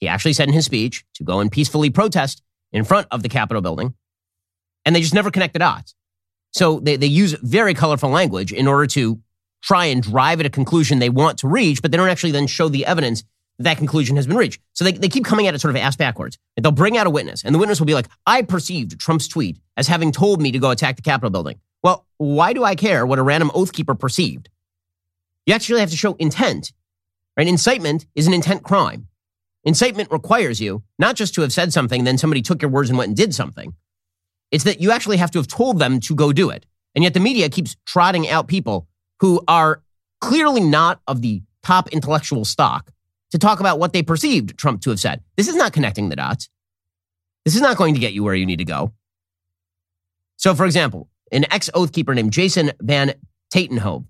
[0.00, 2.42] He actually said in his speech to go and peacefully protest
[2.72, 3.94] in front of the Capitol building,
[4.84, 5.94] and they just never connect the dots.
[6.52, 9.20] So they, they use very colorful language in order to
[9.62, 12.46] try and drive at a conclusion they want to reach, but they don't actually then
[12.46, 13.24] show the evidence
[13.58, 14.60] that, conclusion has been reached.
[14.74, 16.38] So they, they keep coming at it sort of ass backwards.
[16.56, 19.58] They'll bring out a witness, and the witness will be like, I perceived Trump's tweet
[19.76, 21.58] as having told me to go attack the Capitol building.
[21.82, 24.48] Well, why do I care what a random oath keeper perceived?
[25.46, 26.72] You actually have to show intent,
[27.36, 27.46] right?
[27.46, 29.08] Incitement is an intent crime.
[29.66, 32.96] Incitement requires you not just to have said something, then somebody took your words and
[32.96, 33.74] went and did something.
[34.52, 36.64] It's that you actually have to have told them to go do it.
[36.94, 38.86] And yet the media keeps trotting out people
[39.20, 39.82] who are
[40.20, 42.92] clearly not of the top intellectual stock
[43.32, 45.22] to talk about what they perceived Trump to have said.
[45.36, 46.48] This is not connecting the dots.
[47.44, 48.92] This is not going to get you where you need to go.
[50.36, 53.14] So, for example, an ex oath keeper named Jason Van
[53.52, 54.04] Tatenhove,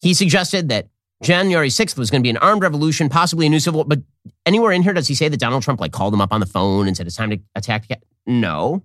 [0.00, 0.88] he suggested that
[1.22, 3.84] January 6th was going to be an armed revolution, possibly a new civil war.
[3.86, 4.00] But
[4.44, 6.46] anywhere in here does he say that Donald Trump like called him up on the
[6.46, 7.86] phone and said it's time to attack?
[8.26, 8.82] No.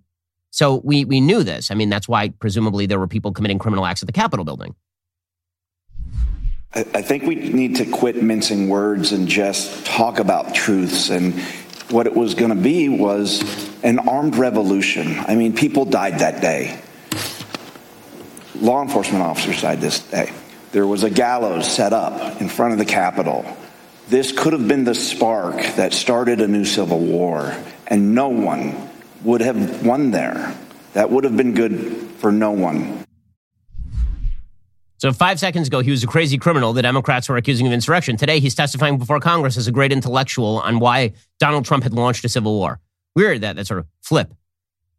[0.51, 1.71] So we we knew this.
[1.71, 4.75] I mean, that's why presumably there were people committing criminal acts at the Capitol building.
[6.73, 11.09] I think we need to quit mincing words and just talk about truths.
[11.09, 11.33] And
[11.89, 13.41] what it was going to be was
[13.83, 15.17] an armed revolution.
[15.27, 16.79] I mean, people died that day.
[18.59, 20.31] Law enforcement officers died this day.
[20.71, 23.45] There was a gallows set up in front of the Capitol.
[24.09, 27.55] This could have been the spark that started a new civil war,
[27.87, 28.89] and no one
[29.23, 30.55] would have won there.
[30.93, 33.03] That would have been good for no one.
[34.97, 38.17] So five seconds ago, he was a crazy criminal the Democrats were accusing of insurrection.
[38.17, 42.25] Today, he's testifying before Congress as a great intellectual on why Donald Trump had launched
[42.25, 42.79] a civil war.
[43.15, 44.33] Weird that that sort of flip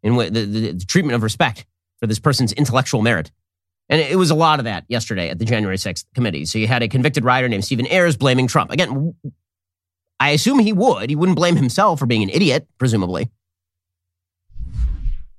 [0.01, 1.65] in the, the, the treatment of respect
[1.99, 3.31] for this person's intellectual merit.
[3.89, 6.45] And it was a lot of that yesterday at the January 6th committee.
[6.45, 8.71] So you had a convicted rioter named Stephen Ayers blaming Trump.
[8.71, 9.15] Again,
[10.19, 11.09] I assume he would.
[11.09, 13.29] He wouldn't blame himself for being an idiot, presumably.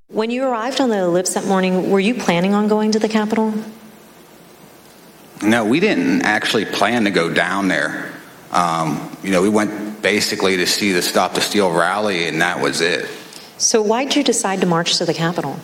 [0.08, 3.08] When you arrived on the ellipse that morning, were you planning on going to the
[3.08, 3.54] Capitol?
[5.42, 8.12] No, we didn't actually plan to go down there.
[8.50, 12.60] Um, you know, we went basically to see the Stop the Steal rally, and that
[12.60, 13.08] was it.
[13.56, 15.60] So, why did you decide to march to the Capitol?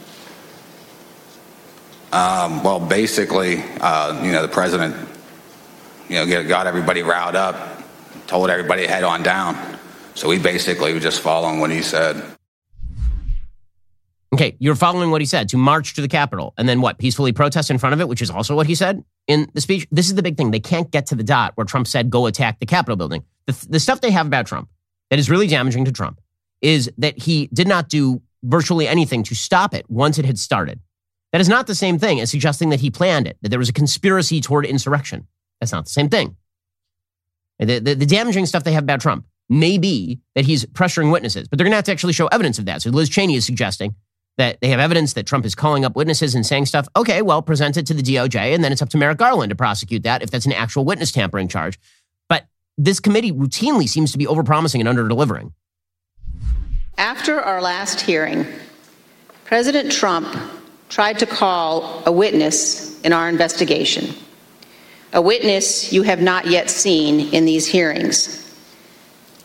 [2.13, 4.95] Um, well, basically, uh, you know, the president,
[6.09, 7.83] you know, got everybody riled up,
[8.27, 9.79] told everybody to head on down.
[10.15, 12.23] So we basically were just following what he said.
[14.33, 16.99] Okay, you're following what he said to march to the Capitol and then what?
[16.99, 19.87] Peacefully protest in front of it, which is also what he said in the speech.
[19.91, 20.51] This is the big thing.
[20.51, 23.25] They can't get to the dot where Trump said, go attack the Capitol building.
[23.47, 24.69] The, the stuff they have about Trump
[25.11, 26.21] that is really damaging to Trump
[26.61, 30.81] is that he did not do virtually anything to stop it once it had started.
[31.37, 33.69] That is not the same thing as suggesting that he planned it, that there was
[33.69, 35.27] a conspiracy toward insurrection.
[35.61, 36.35] That's not the same thing.
[37.59, 41.47] The, the, the damaging stuff they have about Trump may be that he's pressuring witnesses,
[41.47, 42.81] but they're going to have to actually show evidence of that.
[42.81, 43.97] So Liz Cheney is suggesting
[44.39, 46.89] that they have evidence that Trump is calling up witnesses and saying stuff.
[46.97, 49.57] Okay, well, present it to the DOJ, and then it's up to Merrick Garland to
[49.57, 51.79] prosecute that if that's an actual witness tampering charge.
[52.31, 52.47] But
[52.79, 55.53] this committee routinely seems to be overpromising and underdelivering.
[56.97, 58.47] After our last hearing,
[59.45, 60.35] President Trump
[60.89, 64.15] tried to call a witness in our investigation,
[65.13, 68.43] a witness you have not yet seen in these hearings.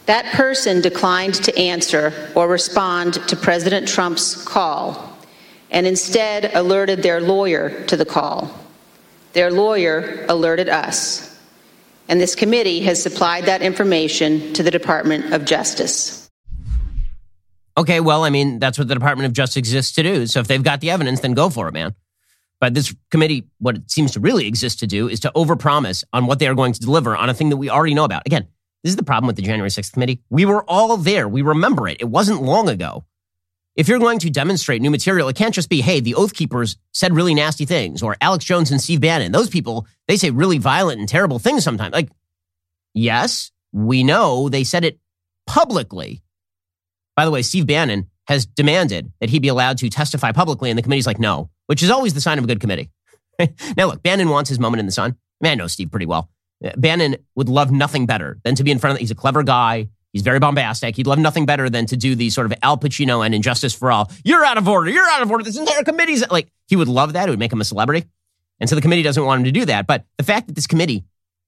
[0.05, 5.17] That person declined to answer or respond to President Trump's call
[5.69, 8.51] and instead alerted their lawyer to the call.
[9.33, 11.39] Their lawyer alerted us.
[12.09, 16.29] And this committee has supplied that information to the Department of Justice.
[17.77, 20.27] Okay, well, I mean, that's what the Department of Justice exists to do.
[20.27, 21.95] So if they've got the evidence, then go for it, man.
[22.59, 26.27] But this committee, what it seems to really exist to do is to overpromise on
[26.27, 28.23] what they are going to deliver on a thing that we already know about.
[28.25, 28.47] Again,
[28.83, 30.21] this is the problem with the January 6th committee.
[30.29, 31.27] We were all there.
[31.27, 31.97] We remember it.
[31.99, 33.05] It wasn't long ago.
[33.75, 36.77] If you're going to demonstrate new material, it can't just be, hey, the Oath Keepers
[36.91, 39.31] said really nasty things, or Alex Jones and Steve Bannon.
[39.31, 41.93] Those people, they say really violent and terrible things sometimes.
[41.93, 42.09] Like,
[42.93, 44.99] yes, we know they said it
[45.47, 46.21] publicly.
[47.15, 50.77] By the way, Steve Bannon has demanded that he be allowed to testify publicly, and
[50.77, 52.89] the committee's like, no, which is always the sign of a good committee.
[53.77, 55.15] now, look, Bannon wants his moment in the sun.
[55.41, 56.29] I, mean, I know Steve pretty well.
[56.63, 58.99] Uh, Bannon would love nothing better than to be in front of.
[58.99, 59.89] He's a clever guy.
[60.13, 60.95] He's very bombastic.
[60.95, 63.91] He'd love nothing better than to do the sort of Al Pacino and Injustice for
[63.91, 64.11] All.
[64.23, 64.89] You're out of order.
[64.89, 65.43] You're out of order.
[65.43, 67.27] This entire committee's like he would love that.
[67.27, 68.07] It would make him a celebrity.
[68.59, 69.87] And so the committee doesn't want him to do that.
[69.87, 71.05] But the fact that this committee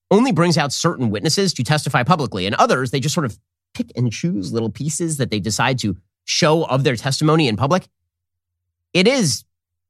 [0.09, 3.37] only brings out certain witnesses to testify publicly, and others they just sort of
[3.73, 7.87] pick and choose little pieces that they decide to show of their testimony in public.
[8.93, 9.43] It is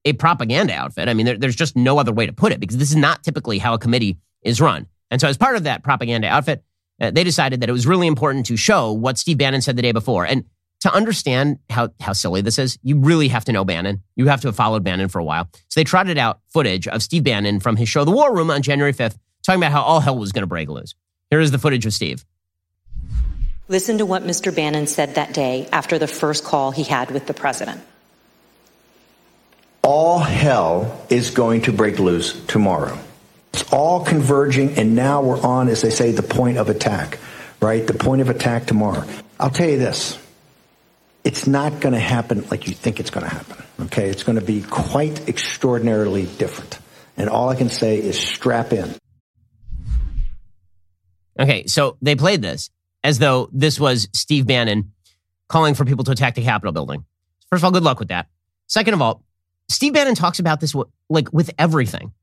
[0.06, 1.08] a propaganda outfit.
[1.08, 3.24] I mean, there, there's just no other way to put it because this is not
[3.24, 4.88] typically how a committee is run.
[5.12, 6.64] And so, as part of that propaganda outfit,
[7.00, 9.82] uh, they decided that it was really important to show what Steve Bannon said the
[9.82, 10.26] day before.
[10.26, 10.46] And
[10.82, 14.04] to understand how, how silly this is, you really have to know Bannon.
[14.16, 15.50] You have to have followed Bannon for a while.
[15.70, 18.62] So they trotted out footage of Steve Bannon from his show, The War Room, on
[18.62, 20.94] January 5th, talking about how all hell was going to break loose.
[21.30, 22.26] Here is the footage of Steve.
[23.70, 24.54] Listen to what Mr.
[24.54, 27.82] Bannon said that day after the first call he had with the president.
[29.82, 32.98] All hell is going to break loose tomorrow.
[33.54, 37.20] It's all converging, and now we're on, as they say, the point of attack,
[37.62, 37.86] right?
[37.86, 39.06] The point of attack tomorrow.
[39.40, 40.18] I'll tell you this
[41.24, 44.10] it's not going to happen like you think it's going to happen, okay?
[44.10, 46.80] It's going to be quite extraordinarily different.
[47.16, 48.94] And all I can say is strap in.
[51.40, 52.70] Okay, so they played this
[53.04, 54.92] as though this was Steve Bannon
[55.48, 57.06] calling for people to attack the Capitol building.
[57.50, 58.28] First of all, good luck with that.
[58.68, 59.24] Second of all,
[59.70, 60.76] Steve Bannon talks about this
[61.10, 62.14] like with everything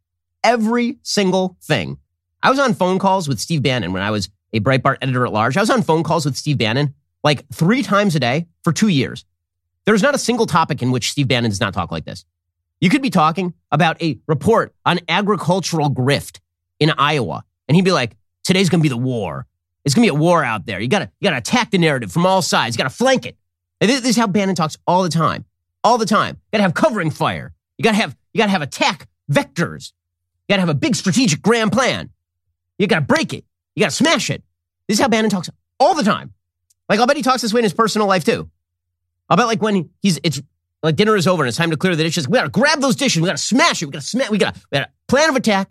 [0.43, 1.99] every single thing.
[2.43, 5.33] I was on phone calls with Steve Bannon when I was a Breitbart editor at
[5.33, 5.57] large.
[5.57, 8.89] I was on phone calls with Steve Bannon like three times a day for two
[8.89, 9.25] years.
[9.85, 12.25] There's not a single topic in which Steve Bannon does not talk like this.
[12.81, 16.41] You could be talking about a report on agricultural grift
[16.79, 19.47] in Iowa, and he'd be like, today's going to be the war.
[19.85, 20.81] It's going to be a war out there.
[20.81, 22.77] You got to you got to attack the narrative from all sides.
[22.77, 23.37] You got to flank it.
[23.81, 25.45] And this is how Bannon talks all the time,
[25.83, 26.37] all the time.
[26.37, 27.55] You got to have covering fire.
[27.79, 29.93] You got to have you got to have attack vectors.
[30.49, 32.11] You got to have a big strategic grand plan.
[32.79, 33.45] You got to break it.
[33.75, 34.43] You got to smash it.
[34.87, 36.33] This is how Bannon talks all the time.
[36.89, 38.51] Like, I'll bet he talks this way in his personal life too.
[39.29, 40.43] I'll bet like when he's, it's
[40.83, 42.29] like dinner is over and it's time to clear the dishes.
[42.29, 43.21] We got to grab those dishes.
[43.23, 43.87] We got to smash it.
[43.87, 45.71] We got to smash, we gotta we got a plan of attack.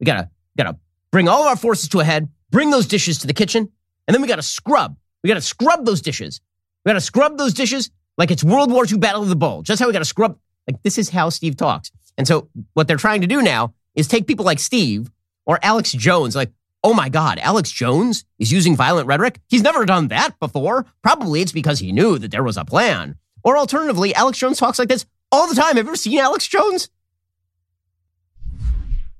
[0.00, 0.78] We got to, got to
[1.12, 3.70] bring all of our forces to a head, bring those dishes to the kitchen,
[4.06, 4.96] and then we got to scrub.
[5.22, 6.40] We got to scrub those dishes.
[6.84, 9.68] We got to scrub those dishes like it's World War II Battle of the Bulge.
[9.68, 10.38] That's how we got to scrub.
[10.66, 11.90] Like, this is how Steve talks.
[12.16, 15.10] And so, what they're trying to do now is take people like Steve
[15.46, 16.50] or Alex Jones, like,
[16.84, 19.40] oh my God, Alex Jones is using violent rhetoric.
[19.48, 20.86] He's never done that before.
[21.02, 23.16] Probably it's because he knew that there was a plan.
[23.42, 25.76] Or alternatively, Alex Jones talks like this all the time.
[25.76, 26.90] Have you ever seen Alex Jones?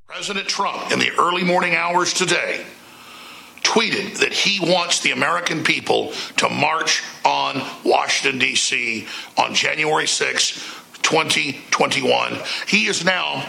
[0.07, 2.65] President Trump, in the early morning hours today,
[3.79, 9.07] tweeted that he wants the American people to march on Washington, D.C.
[9.37, 10.53] on January 6,
[11.03, 12.39] 2021.
[12.67, 13.47] He is now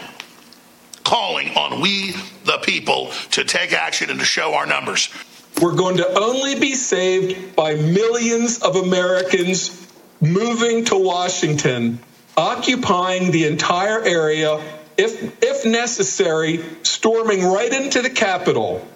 [1.02, 2.14] calling on we,
[2.44, 5.08] the people, to take action and to show our numbers.
[5.60, 9.88] We're going to only be saved by millions of Americans
[10.20, 11.98] moving to Washington,
[12.36, 14.62] occupying the entire area,
[14.96, 18.86] if, if necessary, storming right into the Capitol.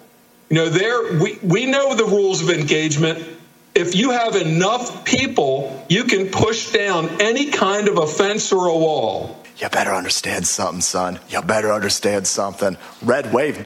[0.49, 3.23] You know, there we, we know the rules of engagement.
[3.73, 8.67] If you have enough people, you can push down any kind of a fence or
[8.67, 9.43] a wall.
[9.57, 11.19] You better understand something, son.
[11.29, 12.77] You better understand something.
[13.01, 13.65] Red wave.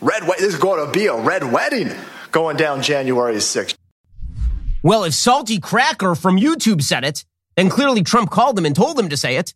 [0.00, 0.38] Red wave.
[0.38, 1.92] This is going to be a red wedding
[2.32, 3.74] going down January 6th.
[4.82, 7.24] Well, if Salty Cracker from YouTube said it,
[7.56, 9.52] then clearly Trump called him and told him to say it.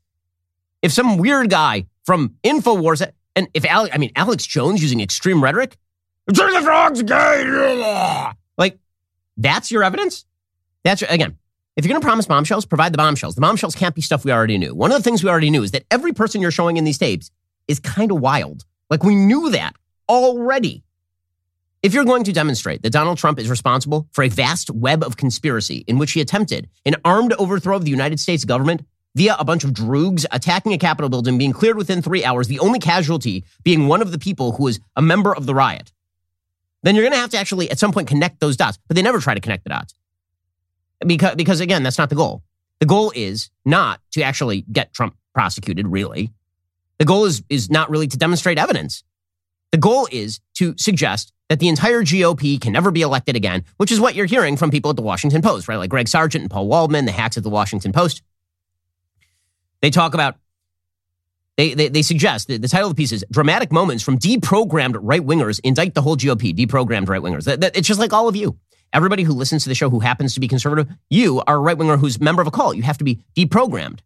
[0.83, 5.43] If some weird guy from InfoWars, and if Alex, I mean, Alex Jones using extreme
[5.43, 5.77] rhetoric,
[6.33, 8.33] turn the frogs gay.
[8.57, 8.79] Like,
[9.37, 10.25] that's your evidence?
[10.85, 11.39] That's, your, again,
[11.77, 13.35] if you're going to promise bombshells, provide the bombshells.
[13.35, 14.75] The bombshells can't be stuff we already knew.
[14.75, 16.99] One of the things we already knew is that every person you're showing in these
[16.99, 17.31] tapes
[17.69, 18.65] is kind of wild.
[18.91, 19.75] Like we knew that
[20.09, 20.83] already.
[21.83, 25.17] If you're going to demonstrate that Donald Trump is responsible for a vast web of
[25.17, 29.45] conspiracy in which he attempted an armed overthrow of the United States government via a
[29.45, 33.45] bunch of droogs attacking a Capitol building, being cleared within three hours, the only casualty
[33.63, 35.91] being one of the people who was a member of the riot,
[36.83, 38.79] then you're going to have to actually at some point connect those dots.
[38.89, 39.95] But they never try to connect the dots
[41.07, 42.43] because because again, that's not the goal.
[42.79, 45.87] The goal is not to actually get Trump prosecuted.
[45.87, 46.33] Really,
[46.99, 49.05] The goal is, is not really to demonstrate evidence.
[49.71, 53.93] The goal is to suggest that the entire GOP can never be elected again, which
[53.93, 55.77] is what you're hearing from people at the Washington Post, right?
[55.77, 58.23] Like Greg Sargent and Paul Waldman, the hacks at the Washington Post.
[59.83, 60.37] They talk about,
[61.61, 65.21] they, they, they suggest, the, title of the piece is Dramatic Moments from Deprogrammed Right
[65.21, 67.47] Wingers Indict the Whole GOP, Deprogrammed Right Wingers.
[67.77, 68.59] It's just like all of you.
[68.95, 71.77] Everybody who listens to the show who happens to be conservative, you are a right
[71.77, 72.77] winger who's member of a cult.
[72.77, 74.01] You have to be deprogrammed.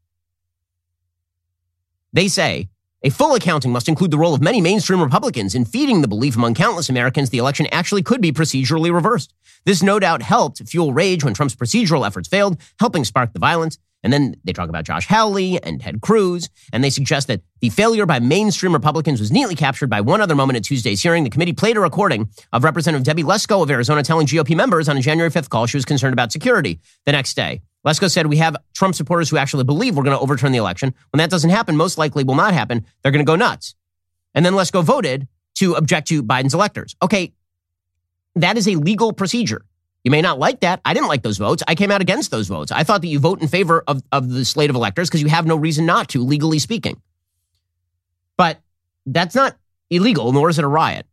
[2.12, 2.70] They say
[3.04, 6.36] a full accounting must include the role of many mainstream Republicans in feeding the belief
[6.36, 9.34] among countless Americans the election actually could be procedurally reversed.
[9.66, 13.76] This no doubt helped fuel rage when Trump's procedural efforts failed, helping spark the violence.
[14.02, 17.68] And then they talk about Josh Hawley and Ted Cruz, and they suggest that the
[17.68, 21.24] failure by mainstream Republicans was neatly captured by one other moment at Tuesday's hearing.
[21.24, 24.96] The committee played a recording of Representative Debbie Lesko of Arizona telling GOP members on
[24.96, 27.60] a January 5th call she was concerned about security the next day.
[27.84, 30.94] Lesko said, We have Trump supporters who actually believe we're going to overturn the election.
[31.10, 32.86] When that doesn't happen, most likely will not happen.
[33.02, 33.74] They're going to go nuts.
[34.34, 36.96] And then Lesko voted to object to Biden's electors.
[37.02, 37.32] Okay,
[38.34, 39.64] that is a legal procedure.
[40.02, 40.80] You may not like that.
[40.84, 41.62] I didn't like those votes.
[41.66, 42.70] I came out against those votes.
[42.70, 45.28] I thought that you vote in favor of, of the slate of electors because you
[45.28, 47.00] have no reason not to, legally speaking.
[48.36, 48.60] But
[49.06, 49.56] that's not
[49.88, 51.06] illegal, nor is it a riot.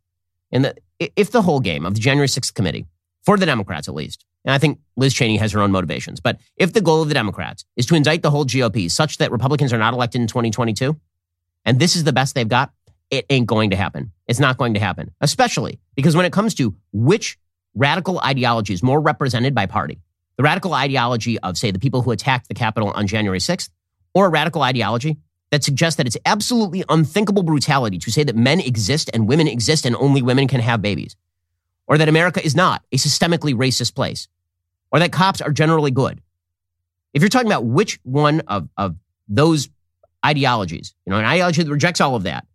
[0.50, 2.86] And if the whole game of the January 6th committee,
[3.22, 6.38] for the Democrats at least, and I think Liz Cheney has her own motivations, but
[6.56, 9.72] if the goal of the Democrats is to indict the whole GOP such that Republicans
[9.72, 10.98] are not elected in 2022,
[11.64, 12.72] and this is the best they've got,
[13.10, 14.10] it ain't going to happen.
[14.26, 17.38] It's not going to happen, especially because when it comes to which
[17.74, 20.00] radical ideology is more represented by party.
[20.36, 23.70] The radical ideology of, say, the people who attacked the Capitol on January 6th,
[24.14, 25.18] or a radical ideology
[25.50, 29.84] that suggests that it's absolutely unthinkable brutality to say that men exist and women exist
[29.86, 31.16] and only women can have babies,
[31.86, 34.28] or that America is not a systemically racist place,
[34.90, 36.20] or that cops are generally good.
[37.14, 38.96] If you're talking about which one of, of
[39.28, 39.68] those
[40.24, 42.46] ideologies, you know, an ideology that rejects all of that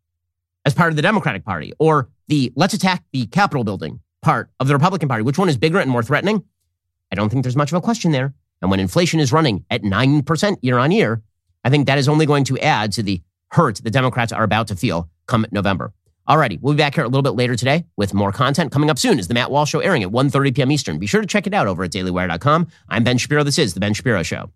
[0.66, 4.68] as part of the Democratic Party, or the let's attack the Capitol building part of
[4.68, 6.44] the Republican Party, which one is bigger and more threatening?
[7.12, 8.34] I don't think there's much of a question there.
[8.62, 11.22] And when inflation is running at 9% year on year,
[11.64, 13.22] I think that is only going to add to the
[13.52, 15.94] hurt the Democrats are about to feel come November.
[16.28, 19.00] Alrighty, we'll be back here a little bit later today with more content coming up
[19.00, 20.72] soon is the Matt Walsh Show airing at 1.30 p.m.
[20.72, 21.00] Eastern.
[21.00, 22.68] Be sure to check it out over at dailywire.com.
[22.90, 23.44] I'm Ben Shapiro.
[23.44, 24.50] This is the Ben Shapiro Show.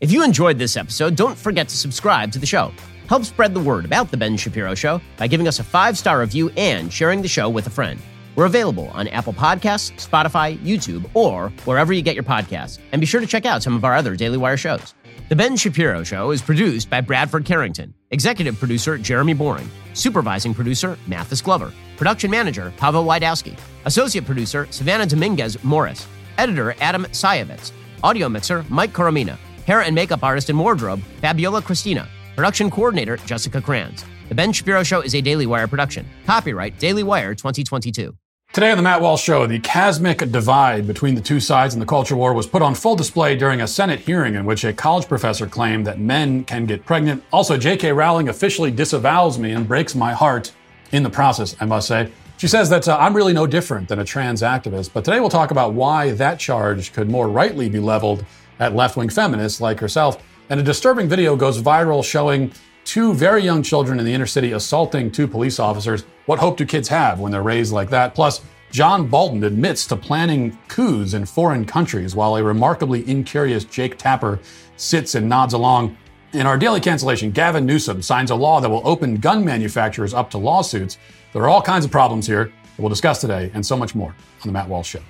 [0.00, 2.72] If you enjoyed this episode, don't forget to subscribe to the show.
[3.08, 6.20] Help spread the word about The Ben Shapiro Show by giving us a five star
[6.20, 8.00] review and sharing the show with a friend.
[8.34, 12.78] We're available on Apple Podcasts, Spotify, YouTube, or wherever you get your podcasts.
[12.92, 14.94] And be sure to check out some of our other Daily Wire shows.
[15.28, 20.96] The Ben Shapiro Show is produced by Bradford Carrington, executive producer Jeremy Boring, supervising producer
[21.06, 26.06] Mathis Glover, production manager Pavel Wydowski, associate producer Savannah Dominguez Morris,
[26.38, 32.08] editor Adam Sayevitz, audio mixer Mike Coromina, hair and makeup artist and wardrobe Fabiola Cristina,
[32.38, 34.04] Production coordinator, Jessica Kranz.
[34.28, 36.06] The Ben Shapiro Show is a Daily Wire production.
[36.24, 38.16] Copyright Daily Wire 2022.
[38.58, 41.86] Today on the Matt Walsh Show, the chasmic divide between the two sides in the
[41.86, 45.06] culture war was put on full display during a Senate hearing in which a college
[45.06, 47.22] professor claimed that men can get pregnant.
[47.32, 47.92] Also, J.K.
[47.92, 50.50] Rowling officially disavows me and breaks my heart
[50.90, 52.10] in the process, I must say.
[52.36, 54.92] She says that uh, I'm really no different than a trans activist.
[54.92, 58.26] But today we'll talk about why that charge could more rightly be leveled
[58.58, 60.20] at left wing feminists like herself.
[60.50, 62.50] And a disturbing video goes viral showing
[62.88, 66.04] two very young children in the inner city assaulting two police officers.
[66.24, 68.14] What hope do kids have when they're raised like that?
[68.14, 73.98] Plus, John Bolton admits to planning coups in foreign countries while a remarkably incurious Jake
[73.98, 74.40] Tapper
[74.78, 75.98] sits and nods along.
[76.32, 80.30] In our daily cancellation, Gavin Newsom signs a law that will open gun manufacturers up
[80.30, 80.96] to lawsuits.
[81.34, 84.10] There are all kinds of problems here that we'll discuss today and so much more
[84.10, 85.02] on The Matt Walsh Show.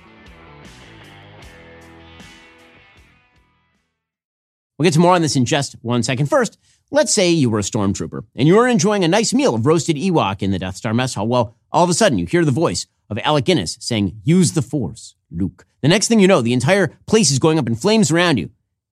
[4.77, 6.27] We'll get to more on this in just one second.
[6.27, 6.57] First,
[6.91, 9.95] let's say you were a stormtrooper and you were enjoying a nice meal of roasted
[9.95, 11.27] Ewok in the Death Star mess hall.
[11.27, 14.61] Well, all of a sudden you hear the voice of Alec Guinness saying, use the
[14.61, 15.65] force, Luke.
[15.81, 18.49] The next thing you know, the entire place is going up in flames around you.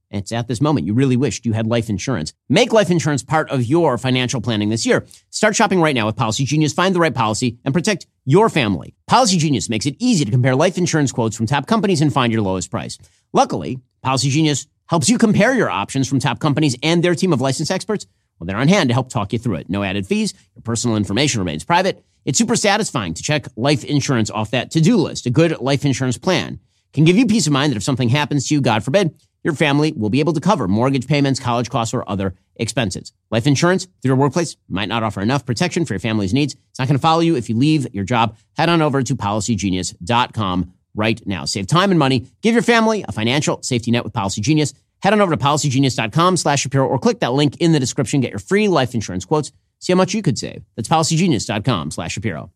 [0.10, 2.34] And it's at this moment you really wished you had life insurance.
[2.48, 5.06] Make life insurance part of your financial planning this year.
[5.32, 6.74] Start shopping right now with Policygenius.
[6.74, 8.96] Find the right policy and protect your family.
[9.10, 12.42] Policygenius makes it easy to compare life insurance quotes from top companies and find your
[12.42, 12.98] lowest price.
[13.34, 17.72] Luckily, Policygenius helps you compare your options from top companies and their team of licensed
[17.72, 18.06] experts.
[18.40, 19.70] Well, they're on hand to help talk you through it.
[19.70, 20.34] No added fees.
[20.56, 22.04] Your personal information remains private.
[22.26, 25.26] It's super satisfying to check life insurance off that to-do list.
[25.26, 26.60] A good life insurance plan
[26.94, 29.54] can give you peace of mind that if something happens to you, God forbid, your
[29.54, 33.14] family will be able to cover mortgage payments, college costs, or other expenses.
[33.32, 36.56] Life insurance through your workplace might not offer enough protection for your family's needs.
[36.70, 38.36] It's not going to follow you if you leave your job.
[38.58, 41.46] Head on over to policygenius.com right now.
[41.46, 42.28] Save time and money.
[42.42, 44.74] Give your family a financial safety net with Policygenius.
[45.02, 48.20] Head on over to policygenius.com slash Shapiro or click that link in the description.
[48.20, 49.52] Get your free life insurance quotes.
[49.80, 50.64] See how much you could save.
[50.76, 52.52] That's policygenius.com slash Shapiro.